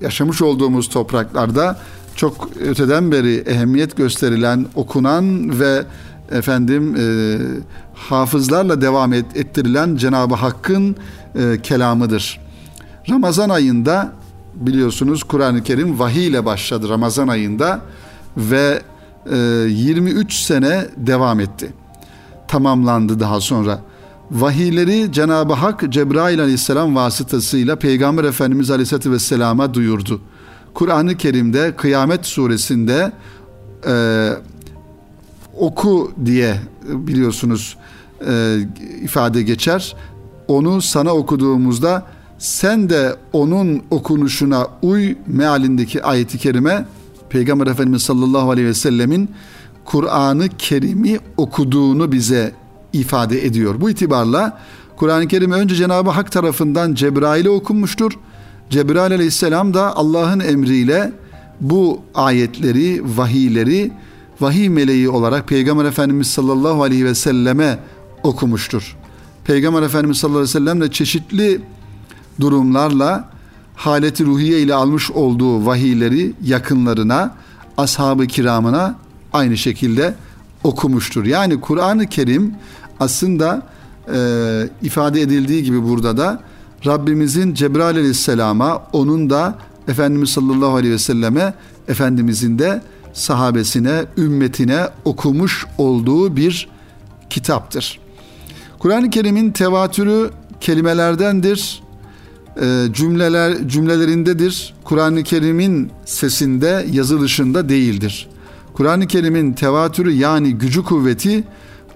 yaşamış 0.00 0.42
olduğumuz 0.42 0.88
topraklarda 0.88 1.78
çok 2.16 2.50
öteden 2.60 3.12
beri 3.12 3.36
ehemmiyet 3.36 3.96
gösterilen, 3.96 4.66
okunan 4.74 5.60
ve 5.60 5.84
efendim 6.32 6.96
e, 6.96 7.38
hafızlarla 7.94 8.80
devam 8.80 9.12
et, 9.12 9.26
ettirilen 9.34 9.96
Cenab-ı 9.96 10.34
Hakk'ın 10.34 10.96
e, 11.34 11.62
kelamıdır. 11.62 12.40
Ramazan 13.10 13.48
ayında 13.48 14.12
biliyorsunuz 14.56 15.22
Kur'an-ı 15.24 15.62
Kerim 15.62 15.98
vahiy 15.98 16.26
ile 16.26 16.44
başladı 16.44 16.88
Ramazan 16.88 17.28
ayında 17.28 17.80
ve 18.36 18.82
e, 19.32 19.36
23 19.68 20.34
sene 20.34 20.86
devam 20.96 21.40
etti. 21.40 21.72
Tamamlandı 22.48 23.20
daha 23.20 23.40
sonra. 23.40 23.80
Vahiyleri 24.30 25.12
Cenab-ı 25.12 25.52
Hak 25.52 25.92
Cebrail 25.92 26.40
aleyhisselam 26.40 26.96
vasıtasıyla 26.96 27.76
Peygamber 27.76 28.24
Efendimiz 28.24 28.70
aleyhisselatü 28.70 29.12
vesselama 29.12 29.74
duyurdu. 29.74 30.20
Kur'an-ı 30.74 31.16
Kerim'de 31.16 31.76
Kıyamet 31.76 32.26
suresinde 32.26 33.12
e, 33.86 34.30
oku 35.58 36.12
diye 36.24 36.56
biliyorsunuz 36.88 37.76
e, 38.28 38.58
ifade 39.02 39.42
geçer. 39.42 39.96
Onu 40.48 40.82
sana 40.82 41.12
okuduğumuzda 41.12 42.06
sen 42.38 42.90
de 42.90 43.16
onun 43.32 43.82
okunuşuna 43.90 44.66
uy 44.82 45.14
mealindeki 45.26 46.02
ayeti 46.02 46.38
kerime 46.38 46.84
Peygamber 47.28 47.66
Efendimiz 47.66 48.02
sallallahu 48.02 48.50
aleyhi 48.50 48.68
ve 48.68 48.74
sellemin 48.74 49.30
Kur'an-ı 49.84 50.48
Kerim'i 50.58 51.18
okuduğunu 51.36 52.12
bize 52.12 52.52
ifade 52.92 53.46
ediyor. 53.46 53.80
Bu 53.80 53.90
itibarla 53.90 54.60
Kur'an-ı 54.96 55.28
Kerim 55.28 55.52
önce 55.52 55.74
Cenab-ı 55.74 56.10
Hak 56.10 56.32
tarafından 56.32 56.94
Cebrail'e 56.94 57.50
okunmuştur. 57.50 58.12
Cebrail 58.70 59.14
aleyhisselam 59.14 59.74
da 59.74 59.96
Allah'ın 59.96 60.40
emriyle 60.40 61.12
bu 61.60 62.00
ayetleri, 62.14 63.02
vahiyleri 63.16 63.92
vahiy 64.40 64.68
meleği 64.68 65.08
olarak 65.08 65.48
Peygamber 65.48 65.84
Efendimiz 65.84 66.26
sallallahu 66.26 66.82
aleyhi 66.82 67.04
ve 67.04 67.14
selleme 67.14 67.78
okumuştur. 68.22 68.96
Peygamber 69.44 69.82
Efendimiz 69.82 70.18
sallallahu 70.18 70.38
aleyhi 70.38 70.54
ve 70.54 70.58
sellem 70.58 70.80
de 70.80 70.90
çeşitli 70.90 71.60
durumlarla 72.40 73.28
haleti 73.74 74.24
ruhiye 74.24 74.60
ile 74.60 74.74
almış 74.74 75.10
olduğu 75.10 75.66
vahiyleri 75.66 76.32
yakınlarına, 76.44 77.34
ashab-ı 77.76 78.26
kiramına 78.26 78.94
aynı 79.32 79.56
şekilde 79.56 80.14
okumuştur. 80.64 81.24
Yani 81.24 81.60
Kur'an-ı 81.60 82.06
Kerim 82.06 82.54
aslında 83.00 83.62
e, 84.14 84.18
ifade 84.82 85.20
edildiği 85.20 85.62
gibi 85.62 85.82
burada 85.88 86.16
da 86.16 86.40
Rabbimizin 86.86 87.54
Cebrail 87.54 87.96
aleyhisselama 87.96 88.82
onun 88.92 89.30
da 89.30 89.58
Efendimiz 89.88 90.30
sallallahu 90.30 90.74
aleyhi 90.74 90.94
ve 90.94 90.98
selleme 90.98 91.54
Efendimizin 91.88 92.58
de 92.58 92.82
sahabesine, 93.12 94.04
ümmetine 94.16 94.88
okumuş 95.04 95.66
olduğu 95.78 96.36
bir 96.36 96.68
kitaptır. 97.30 98.00
Kur'an-ı 98.78 99.10
Kerim'in 99.10 99.50
tevatürü 99.50 100.30
kelimelerdendir, 100.60 101.82
e, 102.60 102.86
cümleler 102.92 103.68
cümlelerindedir. 103.68 104.74
Kur'an-ı 104.84 105.22
Kerim'in 105.22 105.90
sesinde, 106.04 106.86
yazılışında 106.92 107.68
değildir. 107.68 108.28
Kur'an-ı 108.74 109.06
Kerim'in 109.06 109.52
tevatürü 109.52 110.12
yani 110.12 110.54
gücü 110.54 110.84
kuvveti 110.84 111.44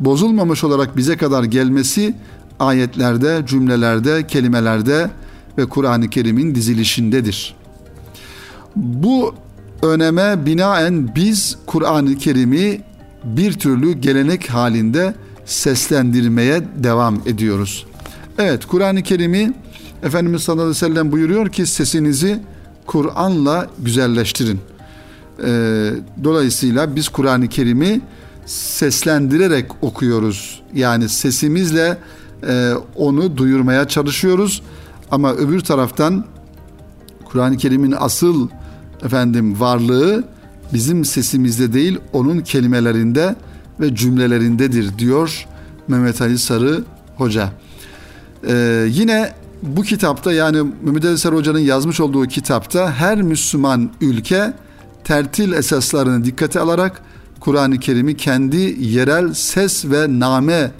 bozulmamış 0.00 0.64
olarak 0.64 0.96
bize 0.96 1.16
kadar 1.16 1.44
gelmesi 1.44 2.14
ayetlerde, 2.60 3.42
cümlelerde, 3.46 4.26
kelimelerde 4.26 5.10
ve 5.58 5.66
Kur'an-ı 5.66 6.10
Kerim'in 6.10 6.54
dizilişindedir. 6.54 7.54
Bu 8.76 9.34
öneme 9.82 10.46
binaen 10.46 11.14
biz 11.14 11.58
Kur'an-ı 11.66 12.16
Kerim'i 12.18 12.80
bir 13.24 13.52
türlü 13.52 13.92
gelenek 13.92 14.50
halinde 14.50 15.14
seslendirmeye 15.44 16.62
devam 16.76 17.20
ediyoruz. 17.26 17.86
Evet 18.38 18.66
Kur'an-ı 18.66 19.02
Kerim'i 19.02 19.52
Efendimiz 20.02 20.42
sallallahu 20.42 20.62
aleyhi 20.62 20.84
ve 20.84 20.86
sellem 20.86 21.12
buyuruyor 21.12 21.48
ki 21.48 21.66
sesinizi 21.66 22.40
Kur'an'la 22.86 23.66
güzelleştirin. 23.78 24.60
Ee, 25.44 25.90
dolayısıyla 26.24 26.96
biz 26.96 27.08
Kur'an-ı 27.08 27.48
Kerim'i 27.48 28.00
seslendirerek 28.46 29.66
okuyoruz. 29.82 30.62
Yani 30.74 31.08
sesimizle 31.08 31.98
e, 32.48 32.72
onu 32.96 33.36
duyurmaya 33.36 33.88
çalışıyoruz. 33.88 34.62
Ama 35.10 35.32
öbür 35.32 35.60
taraftan 35.60 36.24
Kur'an-ı 37.24 37.56
Kerim'in 37.56 37.94
asıl 37.98 38.48
efendim 39.04 39.60
varlığı 39.60 40.24
bizim 40.72 41.04
sesimizde 41.04 41.72
değil 41.72 41.98
onun 42.12 42.40
kelimelerinde 42.40 43.36
ve 43.80 43.94
cümlelerindedir 43.94 44.98
diyor 44.98 45.46
Mehmet 45.88 46.20
Ali 46.22 46.38
Sarı 46.38 46.84
Hoca. 47.16 47.50
Ee, 48.48 48.86
yine 48.88 49.32
bu 49.62 49.82
kitapta 49.82 50.32
yani 50.32 50.72
Sarı 51.16 51.36
Hoca'nın 51.36 51.58
yazmış 51.58 52.00
olduğu 52.00 52.26
kitapta 52.26 52.92
her 52.92 53.22
Müslüman 53.22 53.90
ülke 54.00 54.52
tertil 55.04 55.52
esaslarını 55.52 56.24
dikkate 56.24 56.60
alarak 56.60 57.02
Kur'an-ı 57.40 57.78
Kerim'i 57.78 58.16
kendi 58.16 58.76
yerel 58.80 59.34
ses 59.34 59.84
ve 59.84 60.20
name 60.20 60.70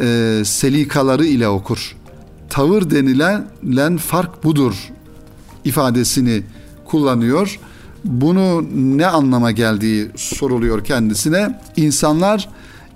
e, 0.00 0.42
selikaları 0.44 1.24
ile 1.24 1.48
okur. 1.48 1.96
Tavır 2.50 2.90
denilen 2.90 3.96
fark 3.96 4.44
budur 4.44 4.74
ifadesini 5.64 6.42
kullanıyor. 6.84 7.58
Bunu 8.04 8.64
ne 8.74 9.06
anlama 9.06 9.50
geldiği 9.50 10.10
soruluyor 10.16 10.84
kendisine. 10.84 11.60
İnsanlar 11.76 12.48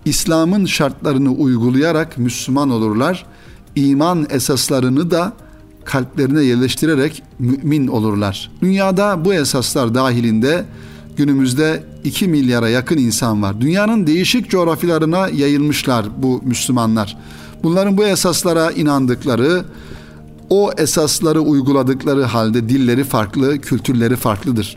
İslam'ın 0.04 0.66
şartlarını 0.66 1.32
uygulayarak 1.32 2.18
Müslüman 2.18 2.70
olurlar. 2.70 3.26
İman 3.76 4.26
esaslarını 4.30 5.10
da 5.10 5.32
kalplerine 5.84 6.42
yerleştirerek 6.42 7.22
mümin 7.38 7.86
olurlar. 7.86 8.50
Dünyada 8.62 9.24
bu 9.24 9.34
esaslar 9.34 9.94
dahilinde 9.94 10.64
günümüzde 11.16 11.82
2 12.04 12.28
milyara 12.28 12.68
yakın 12.68 12.98
insan 12.98 13.42
var. 13.42 13.60
Dünyanın 13.60 14.06
değişik 14.06 14.50
coğrafyalarına 14.50 15.28
yayılmışlar 15.28 16.06
bu 16.18 16.40
Müslümanlar. 16.44 17.16
Bunların 17.62 17.96
bu 17.96 18.04
esaslara 18.04 18.70
inandıkları, 18.70 19.64
o 20.50 20.70
esasları 20.76 21.40
uyguladıkları 21.40 22.22
halde 22.22 22.68
dilleri 22.68 23.04
farklı, 23.04 23.58
kültürleri 23.58 24.16
farklıdır. 24.16 24.76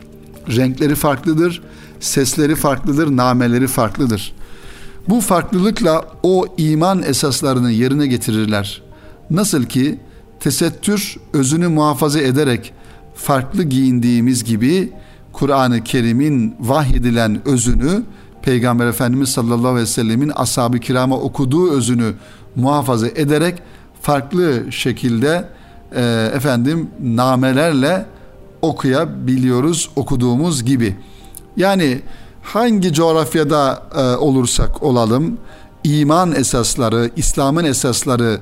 Renkleri 0.56 0.94
farklıdır, 0.94 1.62
sesleri 2.00 2.54
farklıdır, 2.54 3.16
nameleri 3.16 3.66
farklıdır. 3.66 4.32
Bu 5.08 5.20
farklılıkla 5.20 6.04
o 6.22 6.46
iman 6.58 7.02
esaslarını 7.02 7.70
yerine 7.70 8.06
getirirler. 8.06 8.87
Nasıl 9.30 9.64
ki 9.64 9.98
tesettür 10.40 11.16
özünü 11.32 11.68
muhafaza 11.68 12.20
ederek 12.20 12.72
farklı 13.14 13.62
giyindiğimiz 13.62 14.44
gibi 14.44 14.92
Kur'an-ı 15.32 15.84
Kerim'in 15.84 16.56
vahyedilen 16.60 17.48
özünü 17.48 18.02
Peygamber 18.42 18.86
Efendimiz 18.86 19.28
sallallahu 19.28 19.68
aleyhi 19.68 19.82
ve 19.82 19.86
sellemin 19.86 20.32
ashab-ı 20.36 20.78
kirama 20.78 21.16
okuduğu 21.18 21.70
özünü 21.70 22.14
muhafaza 22.56 23.08
ederek 23.08 23.62
farklı 24.02 24.72
şekilde 24.72 25.48
e, 25.94 26.30
efendim 26.34 26.90
namelerle 27.02 28.06
okuyabiliyoruz 28.62 29.90
okuduğumuz 29.96 30.64
gibi. 30.64 30.96
Yani 31.56 32.00
hangi 32.42 32.92
coğrafyada 32.92 33.82
e, 33.96 34.00
olursak 34.16 34.82
olalım 34.82 35.38
iman 35.84 36.34
esasları, 36.34 37.10
İslam'ın 37.16 37.64
esasları 37.64 38.40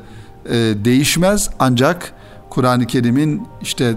e, 0.50 0.74
değişmez 0.84 1.50
ancak 1.58 2.12
Kur'an-ı 2.50 2.86
Kerim'in 2.86 3.42
işte 3.62 3.94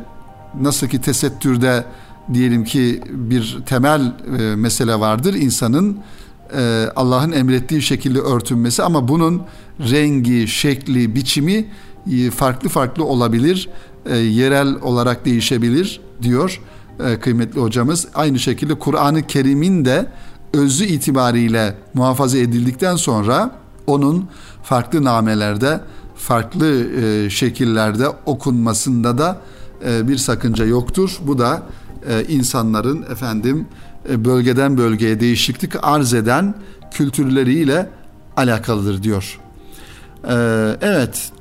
nasıl 0.62 0.88
ki 0.88 1.01
tesettürde 1.01 1.85
diyelim 2.33 2.63
ki 2.63 3.01
bir 3.07 3.57
temel 3.65 4.13
e, 4.39 4.55
mesele 4.55 4.99
vardır 4.99 5.33
insanın 5.33 5.99
e, 6.57 6.85
Allah'ın 6.95 7.31
emrettiği 7.31 7.81
şekilde 7.81 8.19
örtünmesi 8.19 8.83
ama 8.83 9.07
bunun 9.07 9.41
rengi, 9.79 10.47
şekli, 10.47 11.15
biçimi 11.15 11.65
e, 12.12 12.31
farklı 12.31 12.69
farklı 12.69 13.05
olabilir, 13.05 13.69
e, 14.05 14.17
yerel 14.17 14.75
olarak 14.81 15.25
değişebilir 15.25 16.01
diyor 16.21 16.62
e, 17.05 17.19
kıymetli 17.19 17.62
hocamız. 17.62 18.07
Aynı 18.15 18.39
şekilde 18.39 18.75
Kur'an-ı 18.75 19.27
Kerim'in 19.27 19.85
de 19.85 20.05
özü 20.53 20.85
itibariyle 20.85 21.75
muhafaza 21.93 22.38
edildikten 22.38 22.95
sonra 22.95 23.51
onun 23.88 24.29
farklı 24.63 25.03
namelerde, 25.03 25.81
farklı 26.19 26.89
e, 27.01 27.29
şekillerde 27.29 28.08
okunmasında 28.25 29.17
da 29.17 29.41
e, 29.86 30.08
bir 30.08 30.17
sakınca 30.17 30.65
yoktur. 30.65 31.17
Bu 31.21 31.38
da 31.38 31.63
e, 32.10 32.25
insanların 32.25 33.01
efendim 33.12 33.67
e, 34.10 34.25
bölgeden 34.25 34.77
bölgeye 34.77 35.19
değişiklik 35.19 35.73
arz 35.82 36.13
eden 36.13 36.55
kültürleriyle 36.91 37.89
alakalıdır 38.38 39.03
diyor. 39.03 39.39
Ee, 40.27 40.77
evet, 40.82 41.32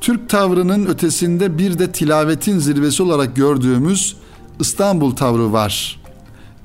Türk 0.00 0.28
tavrının 0.28 0.86
ötesinde 0.86 1.58
bir 1.58 1.78
de 1.78 1.92
tilavetin 1.92 2.58
zirvesi 2.58 3.02
olarak 3.02 3.36
gördüğümüz 3.36 4.16
İstanbul 4.60 5.16
tavrı 5.16 5.52
var. 5.52 6.00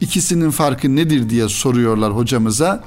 İkisinin 0.02 0.52
farkı 0.52 0.96
nedir 0.96 1.30
diye 1.30 1.50
soruyorlar 1.50 2.16
hocamıza. 2.16 2.84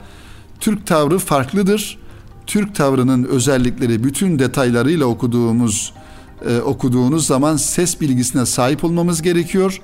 Türk 0.60 0.86
tavrı 0.86 1.18
farklıdır. 1.18 1.98
Türk 2.46 2.74
tavrının 2.74 3.24
özellikleri 3.24 4.04
bütün 4.04 4.38
detaylarıyla 4.38 5.06
okuduğumuz 5.06 5.92
e, 6.48 6.60
okuduğunuz 6.60 7.26
zaman 7.26 7.56
ses 7.56 8.00
bilgisine 8.00 8.46
sahip 8.46 8.84
olmamız 8.84 9.22
gerekiyor. 9.22 9.80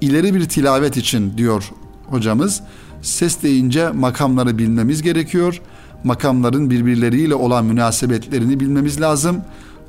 İleri 0.00 0.34
bir 0.34 0.44
tilavet 0.48 0.96
için 0.96 1.38
diyor 1.38 1.70
hocamız. 2.06 2.60
Ses 3.02 3.42
deyince 3.42 3.88
makamları 3.88 4.58
bilmemiz 4.58 5.02
gerekiyor. 5.02 5.60
Makamların 6.04 6.70
birbirleriyle 6.70 7.34
olan 7.34 7.64
münasebetlerini 7.64 8.60
bilmemiz 8.60 9.00
lazım. 9.00 9.40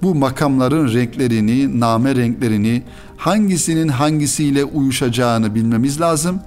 Bu 0.01 0.15
makamların 0.15 0.93
renklerini, 0.93 1.79
name 1.79 2.15
renklerini, 2.15 2.83
hangisinin 3.17 3.87
hangisiyle 3.87 4.63
uyuşacağını 4.63 5.55
bilmemiz 5.55 6.01
lazım. 6.01 6.39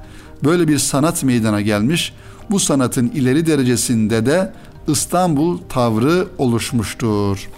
Böyle 0.44 0.68
bir 0.68 0.78
sanat 0.78 1.24
meydana 1.24 1.60
gelmiş. 1.60 2.12
Bu 2.50 2.60
sanatın 2.60 3.08
ileri 3.08 3.46
derecesinde 3.46 4.26
de 4.26 4.52
İstanbul 4.88 5.58
tavrı 5.68 6.26
oluşmuştur. 6.38 7.48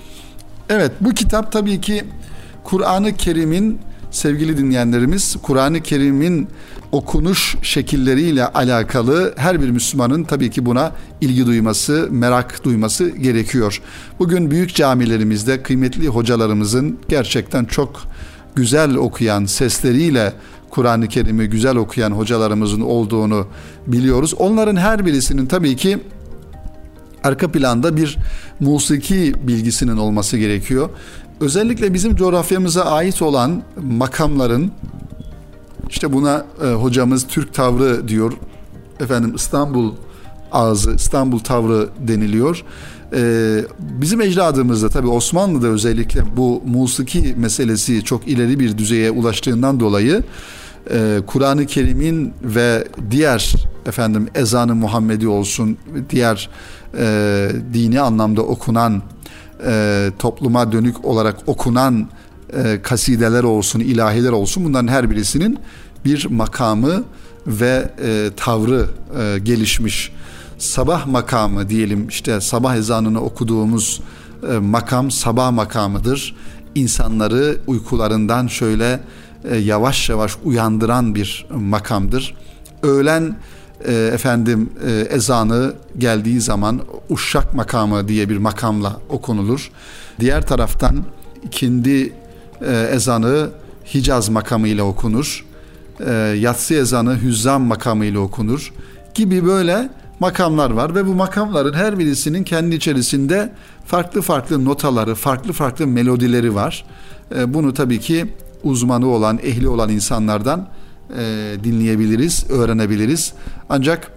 Evet 0.69 0.93
bu 1.01 1.15
kitap 1.15 1.53
tabii 1.53 1.81
ki 1.81 2.05
Kur'an-ı 2.65 3.17
Kerim'in 3.17 3.79
sevgili 4.11 4.59
dinleyenlerimiz 4.59 5.37
Kur'an-ı 5.43 5.81
Kerim'in 5.81 6.49
okunuş 6.93 7.57
şekilleriyle 7.63 8.47
alakalı 8.47 9.35
her 9.37 9.63
bir 9.63 9.71
Müslümanın 9.71 10.25
tabii 10.25 10.51
ki 10.51 10.67
buna 10.67 10.93
ilgi 11.21 11.47
duyması, 11.47 12.09
merak 12.11 12.65
duyması 12.65 13.09
gerekiyor. 13.09 13.83
Bugün 14.19 14.51
büyük 14.51 14.75
camilerimizde 14.75 15.63
kıymetli 15.63 16.09
hocalarımızın 16.09 16.99
gerçekten 17.09 17.65
çok 17.65 18.03
güzel 18.55 18.95
okuyan 18.95 19.45
sesleriyle 19.45 20.33
Kur'an-ı 20.71 21.09
Kerim'i 21.09 21.47
güzel 21.47 21.77
okuyan 21.77 22.11
hocalarımızın 22.11 22.81
olduğunu 22.81 23.47
biliyoruz. 23.87 24.35
Onların 24.35 24.77
her 24.77 25.07
birisinin 25.07 25.47
tabii 25.47 25.77
ki 25.77 25.99
arka 27.25 27.53
planda 27.53 27.97
bir 27.97 28.17
musiki 28.61 29.35
bilgisinin 29.43 29.97
olması 29.97 30.39
gerekiyor. 30.39 30.91
Özellikle 31.41 31.95
bizim 31.95 32.17
coğrafyamıza 32.17 32.85
ait 32.85 33.23
olan 33.23 33.63
makamların 33.83 34.73
işte 35.89 36.13
buna 36.13 36.45
e, 36.65 36.67
hocamız 36.67 37.27
Türk 37.27 37.55
tavrı 37.55 38.09
diyor. 38.09 38.33
Efendim 39.01 39.33
İstanbul 39.37 39.93
ağzı, 40.53 40.95
İstanbul 40.95 41.39
tavrı 41.39 41.89
deniliyor. 42.09 42.65
Ee, 43.13 43.65
bizim 43.81 44.21
ecdadımızda 44.21 44.89
tabi 44.89 45.09
Osmanlı'da 45.09 45.67
özellikle 45.67 46.37
bu 46.37 46.63
musiki 46.67 47.35
meselesi 47.37 48.05
çok 48.05 48.29
ileri 48.29 48.61
bir 48.61 48.79
düzeye 48.79 49.11
ulaştığından 49.11 49.81
dolayı 49.81 50.23
e, 50.91 51.21
Kur'an-ı 51.27 51.67
Kerim'in 51.67 52.33
ve 52.43 52.89
diğer 53.11 53.55
efendim 53.87 54.29
ezanı 54.35 54.75
Muhammedi 54.75 55.29
olsun 55.29 55.79
diğer 56.11 56.49
e, 56.99 57.49
dini 57.75 58.01
anlamda 58.01 58.43
okunan 58.43 59.03
e, 59.67 60.11
topluma 60.19 60.73
dönük 60.73 61.05
olarak 61.05 61.37
okunan 61.47 62.09
e, 62.53 62.83
kasideler 62.83 63.43
olsun, 63.43 63.81
ilahiler 63.81 64.33
olsun 64.33 64.65
bunların 64.65 64.89
her 64.89 65.11
birisinin 65.11 65.59
bir 66.05 66.27
makamı 66.31 67.05
ve 67.47 67.91
e, 68.03 68.31
tavrı 68.37 68.87
e, 69.21 69.39
gelişmiş. 69.39 70.13
Sabah 70.59 71.07
makamı 71.07 71.69
diyelim 71.69 72.09
işte 72.09 72.41
sabah 72.41 72.77
ezanını 72.77 73.21
okuduğumuz 73.21 74.01
e, 74.51 74.59
makam 74.59 75.11
sabah 75.11 75.51
makamıdır. 75.51 76.37
İnsanları 76.75 77.57
uykularından 77.67 78.47
şöyle 78.47 79.01
yavaş 79.57 80.09
yavaş 80.09 80.37
uyandıran 80.45 81.15
bir 81.15 81.47
makamdır. 81.51 82.35
Öğlen 82.83 83.37
e, 83.85 83.93
efendim 83.93 84.71
e, 84.87 84.91
ezanı 85.01 85.75
geldiği 85.99 86.41
zaman 86.41 86.81
uşak 87.11 87.55
makamı 87.55 88.09
diye 88.09 88.29
bir 88.29 88.37
makamla 88.37 88.97
okunulur. 89.09 89.71
Diğer 90.21 90.47
taraftan 90.47 91.05
ikindi 91.45 92.13
e, 92.67 92.89
ezanı 92.93 93.51
Hicaz 93.95 94.29
makamı 94.29 94.69
ile 94.69 94.83
okunur. 94.83 95.45
E, 96.07 96.13
yatsı 96.15 96.75
ezanı 96.75 97.23
Hüzzam 97.23 97.63
makamı 97.63 98.05
ile 98.05 98.19
okunur 98.19 98.73
gibi 99.15 99.47
böyle 99.47 99.89
makamlar 100.21 100.71
var 100.71 100.95
ve 100.95 101.07
bu 101.07 101.15
makamların 101.15 101.73
her 101.73 101.99
birisinin 101.99 102.45
kendi 102.45 102.75
içerisinde 102.75 103.53
farklı 103.87 104.23
farklı 104.23 104.65
notaları, 104.65 105.15
farklı 105.15 105.53
farklı 105.53 105.87
melodileri 105.87 106.55
var. 106.55 106.85
E, 107.37 107.55
bunu 107.55 107.75
tabii 107.75 108.01
ki 108.01 108.27
uzmanı 108.65 109.07
olan, 109.07 109.39
ehli 109.43 109.69
olan 109.69 109.91
insanlardan 109.91 110.69
e, 111.19 111.57
dinleyebiliriz, 111.65 112.51
öğrenebiliriz. 112.51 113.33
Ancak 113.69 114.13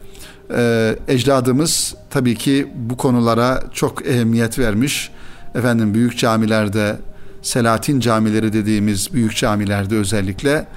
e, 0.56 0.95
ecdadımız 1.08 1.95
tabii 2.10 2.36
ki 2.36 2.67
bu 2.75 2.97
konulara 2.97 3.63
çok 3.73 4.06
ehemmiyet 4.08 4.60
vermiş. 4.60 5.12
Efendim 5.56 5.93
büyük 5.93 6.17
camilerde, 6.17 6.97
Selatin 7.41 7.99
camileri 7.99 8.54
dediğimiz 8.54 9.13
büyük 9.13 9.36
camilerde 9.36 9.95
özellikle 9.95 10.67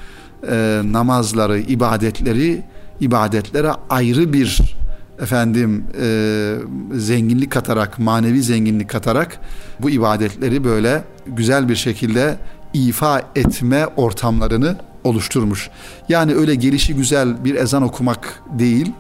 e, 0.51 0.83
namazları, 0.85 1.59
ibadetleri, 1.59 2.63
ibadetlere 3.01 3.71
ayrı 3.91 4.33
bir 4.33 4.77
efendim 5.23 5.85
e, 6.01 6.57
zenginlik 6.95 7.53
katarak, 7.53 7.99
manevi 7.99 8.43
zenginlik 8.43 8.91
katarak 8.91 9.41
bu 9.81 9.91
ibadetleri 9.91 10.65
böyle 10.65 11.05
güzel 11.27 11.69
bir 11.69 11.77
şekilde 11.77 12.37
ifa 12.75 13.23
etme 13.37 13.87
ortamlarını 13.87 14.77
oluşturmuş. 15.05 15.71
Yani 16.09 16.35
öyle 16.35 16.55
gelişi 16.55 16.95
güzel 16.95 17.45
bir 17.45 17.55
ezan 17.55 17.83
okumak 17.83 18.43
değil, 18.59 18.93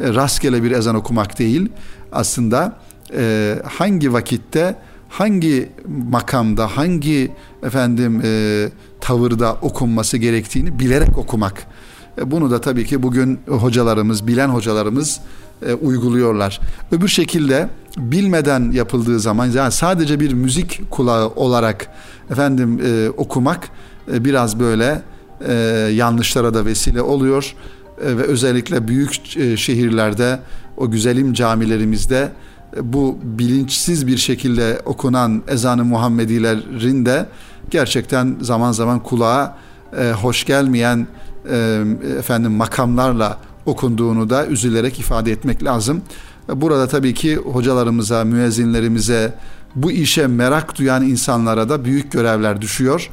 e, 0.00 0.14
rastgele 0.14 0.62
bir 0.62 0.70
ezan 0.70 0.94
okumak 0.94 1.38
değil. 1.38 1.68
Aslında 2.12 2.76
e, 3.16 3.54
hangi 3.64 4.12
vakitte, 4.12 4.76
hangi 5.08 5.68
makamda, 6.10 6.76
hangi 6.76 7.32
efendim 7.62 8.20
e, 8.24 8.68
tavırda 9.00 9.54
okunması 9.54 10.16
gerektiğini 10.16 10.78
bilerek 10.78 11.18
okumak. 11.18 11.66
E, 12.18 12.30
bunu 12.30 12.50
da 12.50 12.60
tabii 12.60 12.84
ki 12.84 13.02
bugün 13.02 13.40
hocalarımız, 13.48 14.26
bilen 14.26 14.48
hocalarımız 14.48 15.20
e, 15.66 15.74
uyguluyorlar. 15.74 16.60
Öbür 16.92 17.08
şekilde 17.08 17.68
bilmeden 17.96 18.70
yapıldığı 18.70 19.20
zaman 19.20 19.46
yani 19.46 19.72
sadece 19.72 20.20
bir 20.20 20.32
müzik 20.32 20.90
kulağı 20.90 21.28
olarak 21.28 21.90
efendim 22.30 22.80
e, 22.84 23.10
okumak 23.10 23.68
e, 24.12 24.24
biraz 24.24 24.60
böyle 24.60 25.02
e, 25.48 25.52
yanlışlara 25.94 26.54
da 26.54 26.64
vesile 26.64 27.02
oluyor 27.02 27.54
e, 28.04 28.16
ve 28.16 28.22
özellikle 28.22 28.88
büyük 28.88 29.36
e, 29.36 29.56
şehirlerde 29.56 30.40
o 30.76 30.90
güzelim 30.90 31.32
camilerimizde 31.32 32.32
e, 32.76 32.92
bu 32.92 33.18
bilinçsiz 33.22 34.06
bir 34.06 34.16
şekilde 34.16 34.80
okunan 34.84 35.42
ezanı 35.48 35.84
Muhammedilerin 35.84 37.06
de 37.06 37.26
gerçekten 37.70 38.36
zaman 38.40 38.72
zaman 38.72 39.02
kulağa 39.02 39.56
e, 39.98 40.10
hoş 40.10 40.44
gelmeyen 40.44 41.06
e, 41.50 41.84
efendim 42.18 42.52
makamlarla 42.52 43.38
okunduğunu 43.66 44.30
da 44.30 44.46
üzülerek 44.46 44.98
ifade 44.98 45.32
etmek 45.32 45.64
lazım. 45.64 46.02
Burada 46.54 46.88
tabii 46.88 47.14
ki 47.14 47.36
hocalarımıza, 47.36 48.24
müezzinlerimize, 48.24 49.34
bu 49.74 49.90
işe 49.90 50.26
merak 50.26 50.78
duyan 50.78 51.02
insanlara 51.02 51.68
da 51.68 51.84
büyük 51.84 52.12
görevler 52.12 52.60
düşüyor. 52.60 53.10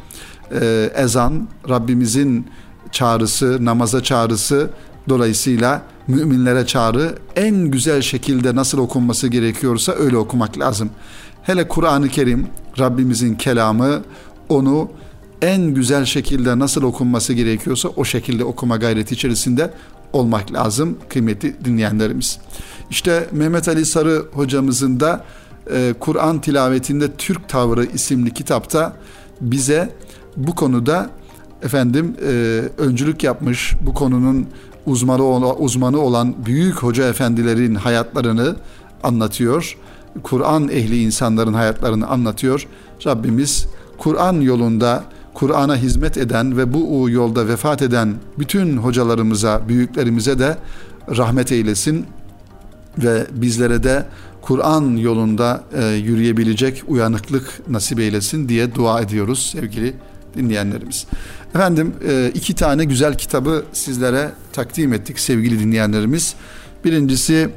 Ee, 0.62 0.92
ezan 0.96 1.48
Rabbimizin 1.70 2.48
çağrısı, 2.92 3.66
namaza 3.66 4.04
çağrısı 4.04 4.70
dolayısıyla 5.10 5.82
müminlere 6.08 6.66
çağrı 6.66 7.16
en 7.36 7.56
güzel 7.56 8.02
şekilde 8.02 8.56
nasıl 8.56 8.78
okunması 8.78 9.28
gerekiyorsa 9.28 9.92
öyle 9.92 10.18
okumak 10.18 10.60
lazım. 10.60 10.90
Hele 11.44 11.68
Kur'an-ı 11.68 12.10
Kerim 12.10 12.48
Rabbimizin 12.80 13.36
kelamı 13.36 14.02
onu 14.50 14.90
en 15.42 15.62
güzel 15.62 16.06
şekilde 16.06 16.60
nasıl 16.60 16.84
okunması 16.84 17.34
gerekiyorsa 17.34 17.90
o 17.90 18.06
şekilde 18.06 18.44
okuma 18.44 18.78
gayreti 18.78 19.16
içerisinde 19.16 19.74
olmak 20.14 20.54
lazım 20.54 20.98
kıymetli 21.10 21.66
dinleyenlerimiz. 21.66 22.40
İşte 22.90 23.28
Mehmet 23.32 23.68
Ali 23.68 23.86
Sarı 23.86 24.26
hocamızın 24.34 25.00
da 25.00 25.26
e, 25.72 25.94
Kur'an 26.00 26.42
tilavetinde 26.42 27.12
Türk 27.12 27.50
Tavrı 27.50 27.86
isimli 27.86 28.34
kitapta 28.34 28.94
bize 29.42 29.90
bu 30.38 30.56
konuda 30.56 31.10
efendim 31.62 32.16
e, 32.28 32.62
öncülük 32.78 33.24
yapmış 33.24 33.76
bu 33.82 33.94
konunun 33.94 34.48
uzmanı 34.86 35.54
uzmanı 35.54 36.00
olan 36.00 36.36
büyük 36.46 36.84
hoca 36.84 37.10
efendilerin 37.10 37.76
hayatlarını 37.76 38.56
anlatıyor. 39.04 39.78
Kur'an 40.24 40.70
ehli 40.70 41.02
insanların 41.02 41.54
hayatlarını 41.54 42.08
anlatıyor. 42.08 42.68
Rabbimiz 43.06 43.68
Kur'an 43.98 44.42
yolunda 44.42 45.04
Kur'an'a 45.34 45.76
hizmet 45.76 46.18
eden 46.18 46.58
ve 46.58 46.74
bu 46.74 47.10
yolda 47.10 47.48
vefat 47.48 47.82
eden 47.82 48.16
bütün 48.40 48.78
hocalarımıza, 48.78 49.62
büyüklerimize 49.68 50.40
de 50.40 50.58
rahmet 51.18 51.52
eylesin 51.52 52.06
ve 52.98 53.28
bizlere 53.32 53.84
de 53.84 54.06
Kur'an 54.42 54.98
yolunda 54.98 55.64
e, 55.74 55.86
yürüyebilecek 55.86 56.84
uyanıklık 56.88 57.62
nasip 57.70 58.00
eylesin 58.00 58.50
diye 58.50 58.76
dua 58.76 59.02
ediyoruz 59.02 59.52
sevgili 59.52 59.94
dinleyenlerimiz. 60.38 61.06
Efendim 61.56 61.94
e, 62.08 62.32
iki 62.34 62.56
tane 62.56 62.86
güzel 62.86 63.18
kitabı 63.18 63.66
sizlere 63.74 64.32
takdim 64.54 64.94
ettik 64.94 65.20
sevgili 65.20 65.60
dinleyenlerimiz. 65.60 66.36
Birincisi 66.86 67.50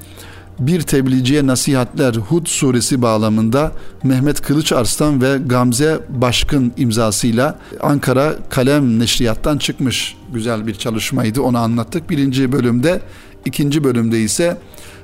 bir 0.59 0.81
tebliğciye 0.81 1.47
nasihatler 1.47 2.15
Hud 2.15 2.47
suresi 2.47 3.03
bağlamında 3.03 3.73
Mehmet 4.03 4.41
Kılıç 4.41 4.73
Arslan 4.73 5.23
ve 5.23 5.39
Gamze 5.47 6.01
Başkın 6.09 6.73
imzasıyla 6.77 7.59
Ankara 7.81 8.35
Kalem 8.51 8.99
Neşriyat'tan 8.99 9.59
çıkmış 9.59 10.17
güzel 10.33 10.67
bir 10.67 10.75
çalışmaydı 10.75 11.43
onu 11.43 11.59
anlattık 11.59 12.11
birinci 12.11 12.53
bölümde 12.53 13.01
ikinci 13.45 13.85
bölümde 13.85 14.21
ise 14.21 14.59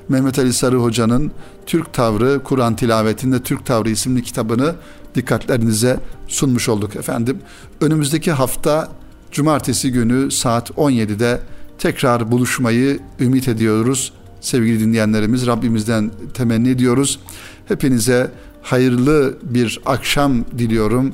Mehmet 0.09 0.39
Ali 0.39 0.53
Sarı 0.53 0.75
Hoca'nın 0.75 1.31
Türk 1.65 1.93
Tavrı 1.93 2.43
Kur'an 2.43 2.75
tilavetinde 2.75 3.43
Türk 3.43 3.65
Tavrı 3.65 3.89
isimli 3.89 4.23
kitabını 4.23 4.75
dikkatlerinize 5.15 5.99
sunmuş 6.27 6.69
olduk 6.69 6.95
efendim. 6.95 7.39
Önümüzdeki 7.81 8.31
hafta 8.31 8.89
cumartesi 9.31 9.91
günü 9.91 10.31
saat 10.31 10.69
17'de 10.69 11.41
tekrar 11.77 12.31
buluşmayı 12.31 12.99
ümit 13.19 13.47
ediyoruz. 13.47 14.13
Sevgili 14.41 14.79
dinleyenlerimiz 14.79 15.47
Rabbimizden 15.47 16.11
temenni 16.33 16.69
ediyoruz. 16.69 17.19
Hepinize 17.67 18.31
hayırlı 18.61 19.37
bir 19.43 19.81
akşam 19.85 20.45
diliyorum. 20.57 21.13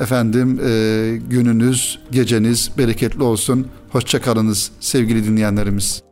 Efendim 0.00 0.60
e, 0.64 1.20
gününüz, 1.30 1.98
geceniz 2.10 2.70
bereketli 2.78 3.22
olsun. 3.22 3.66
Hoşçakalınız 3.90 4.70
sevgili 4.80 5.24
dinleyenlerimiz. 5.24 6.11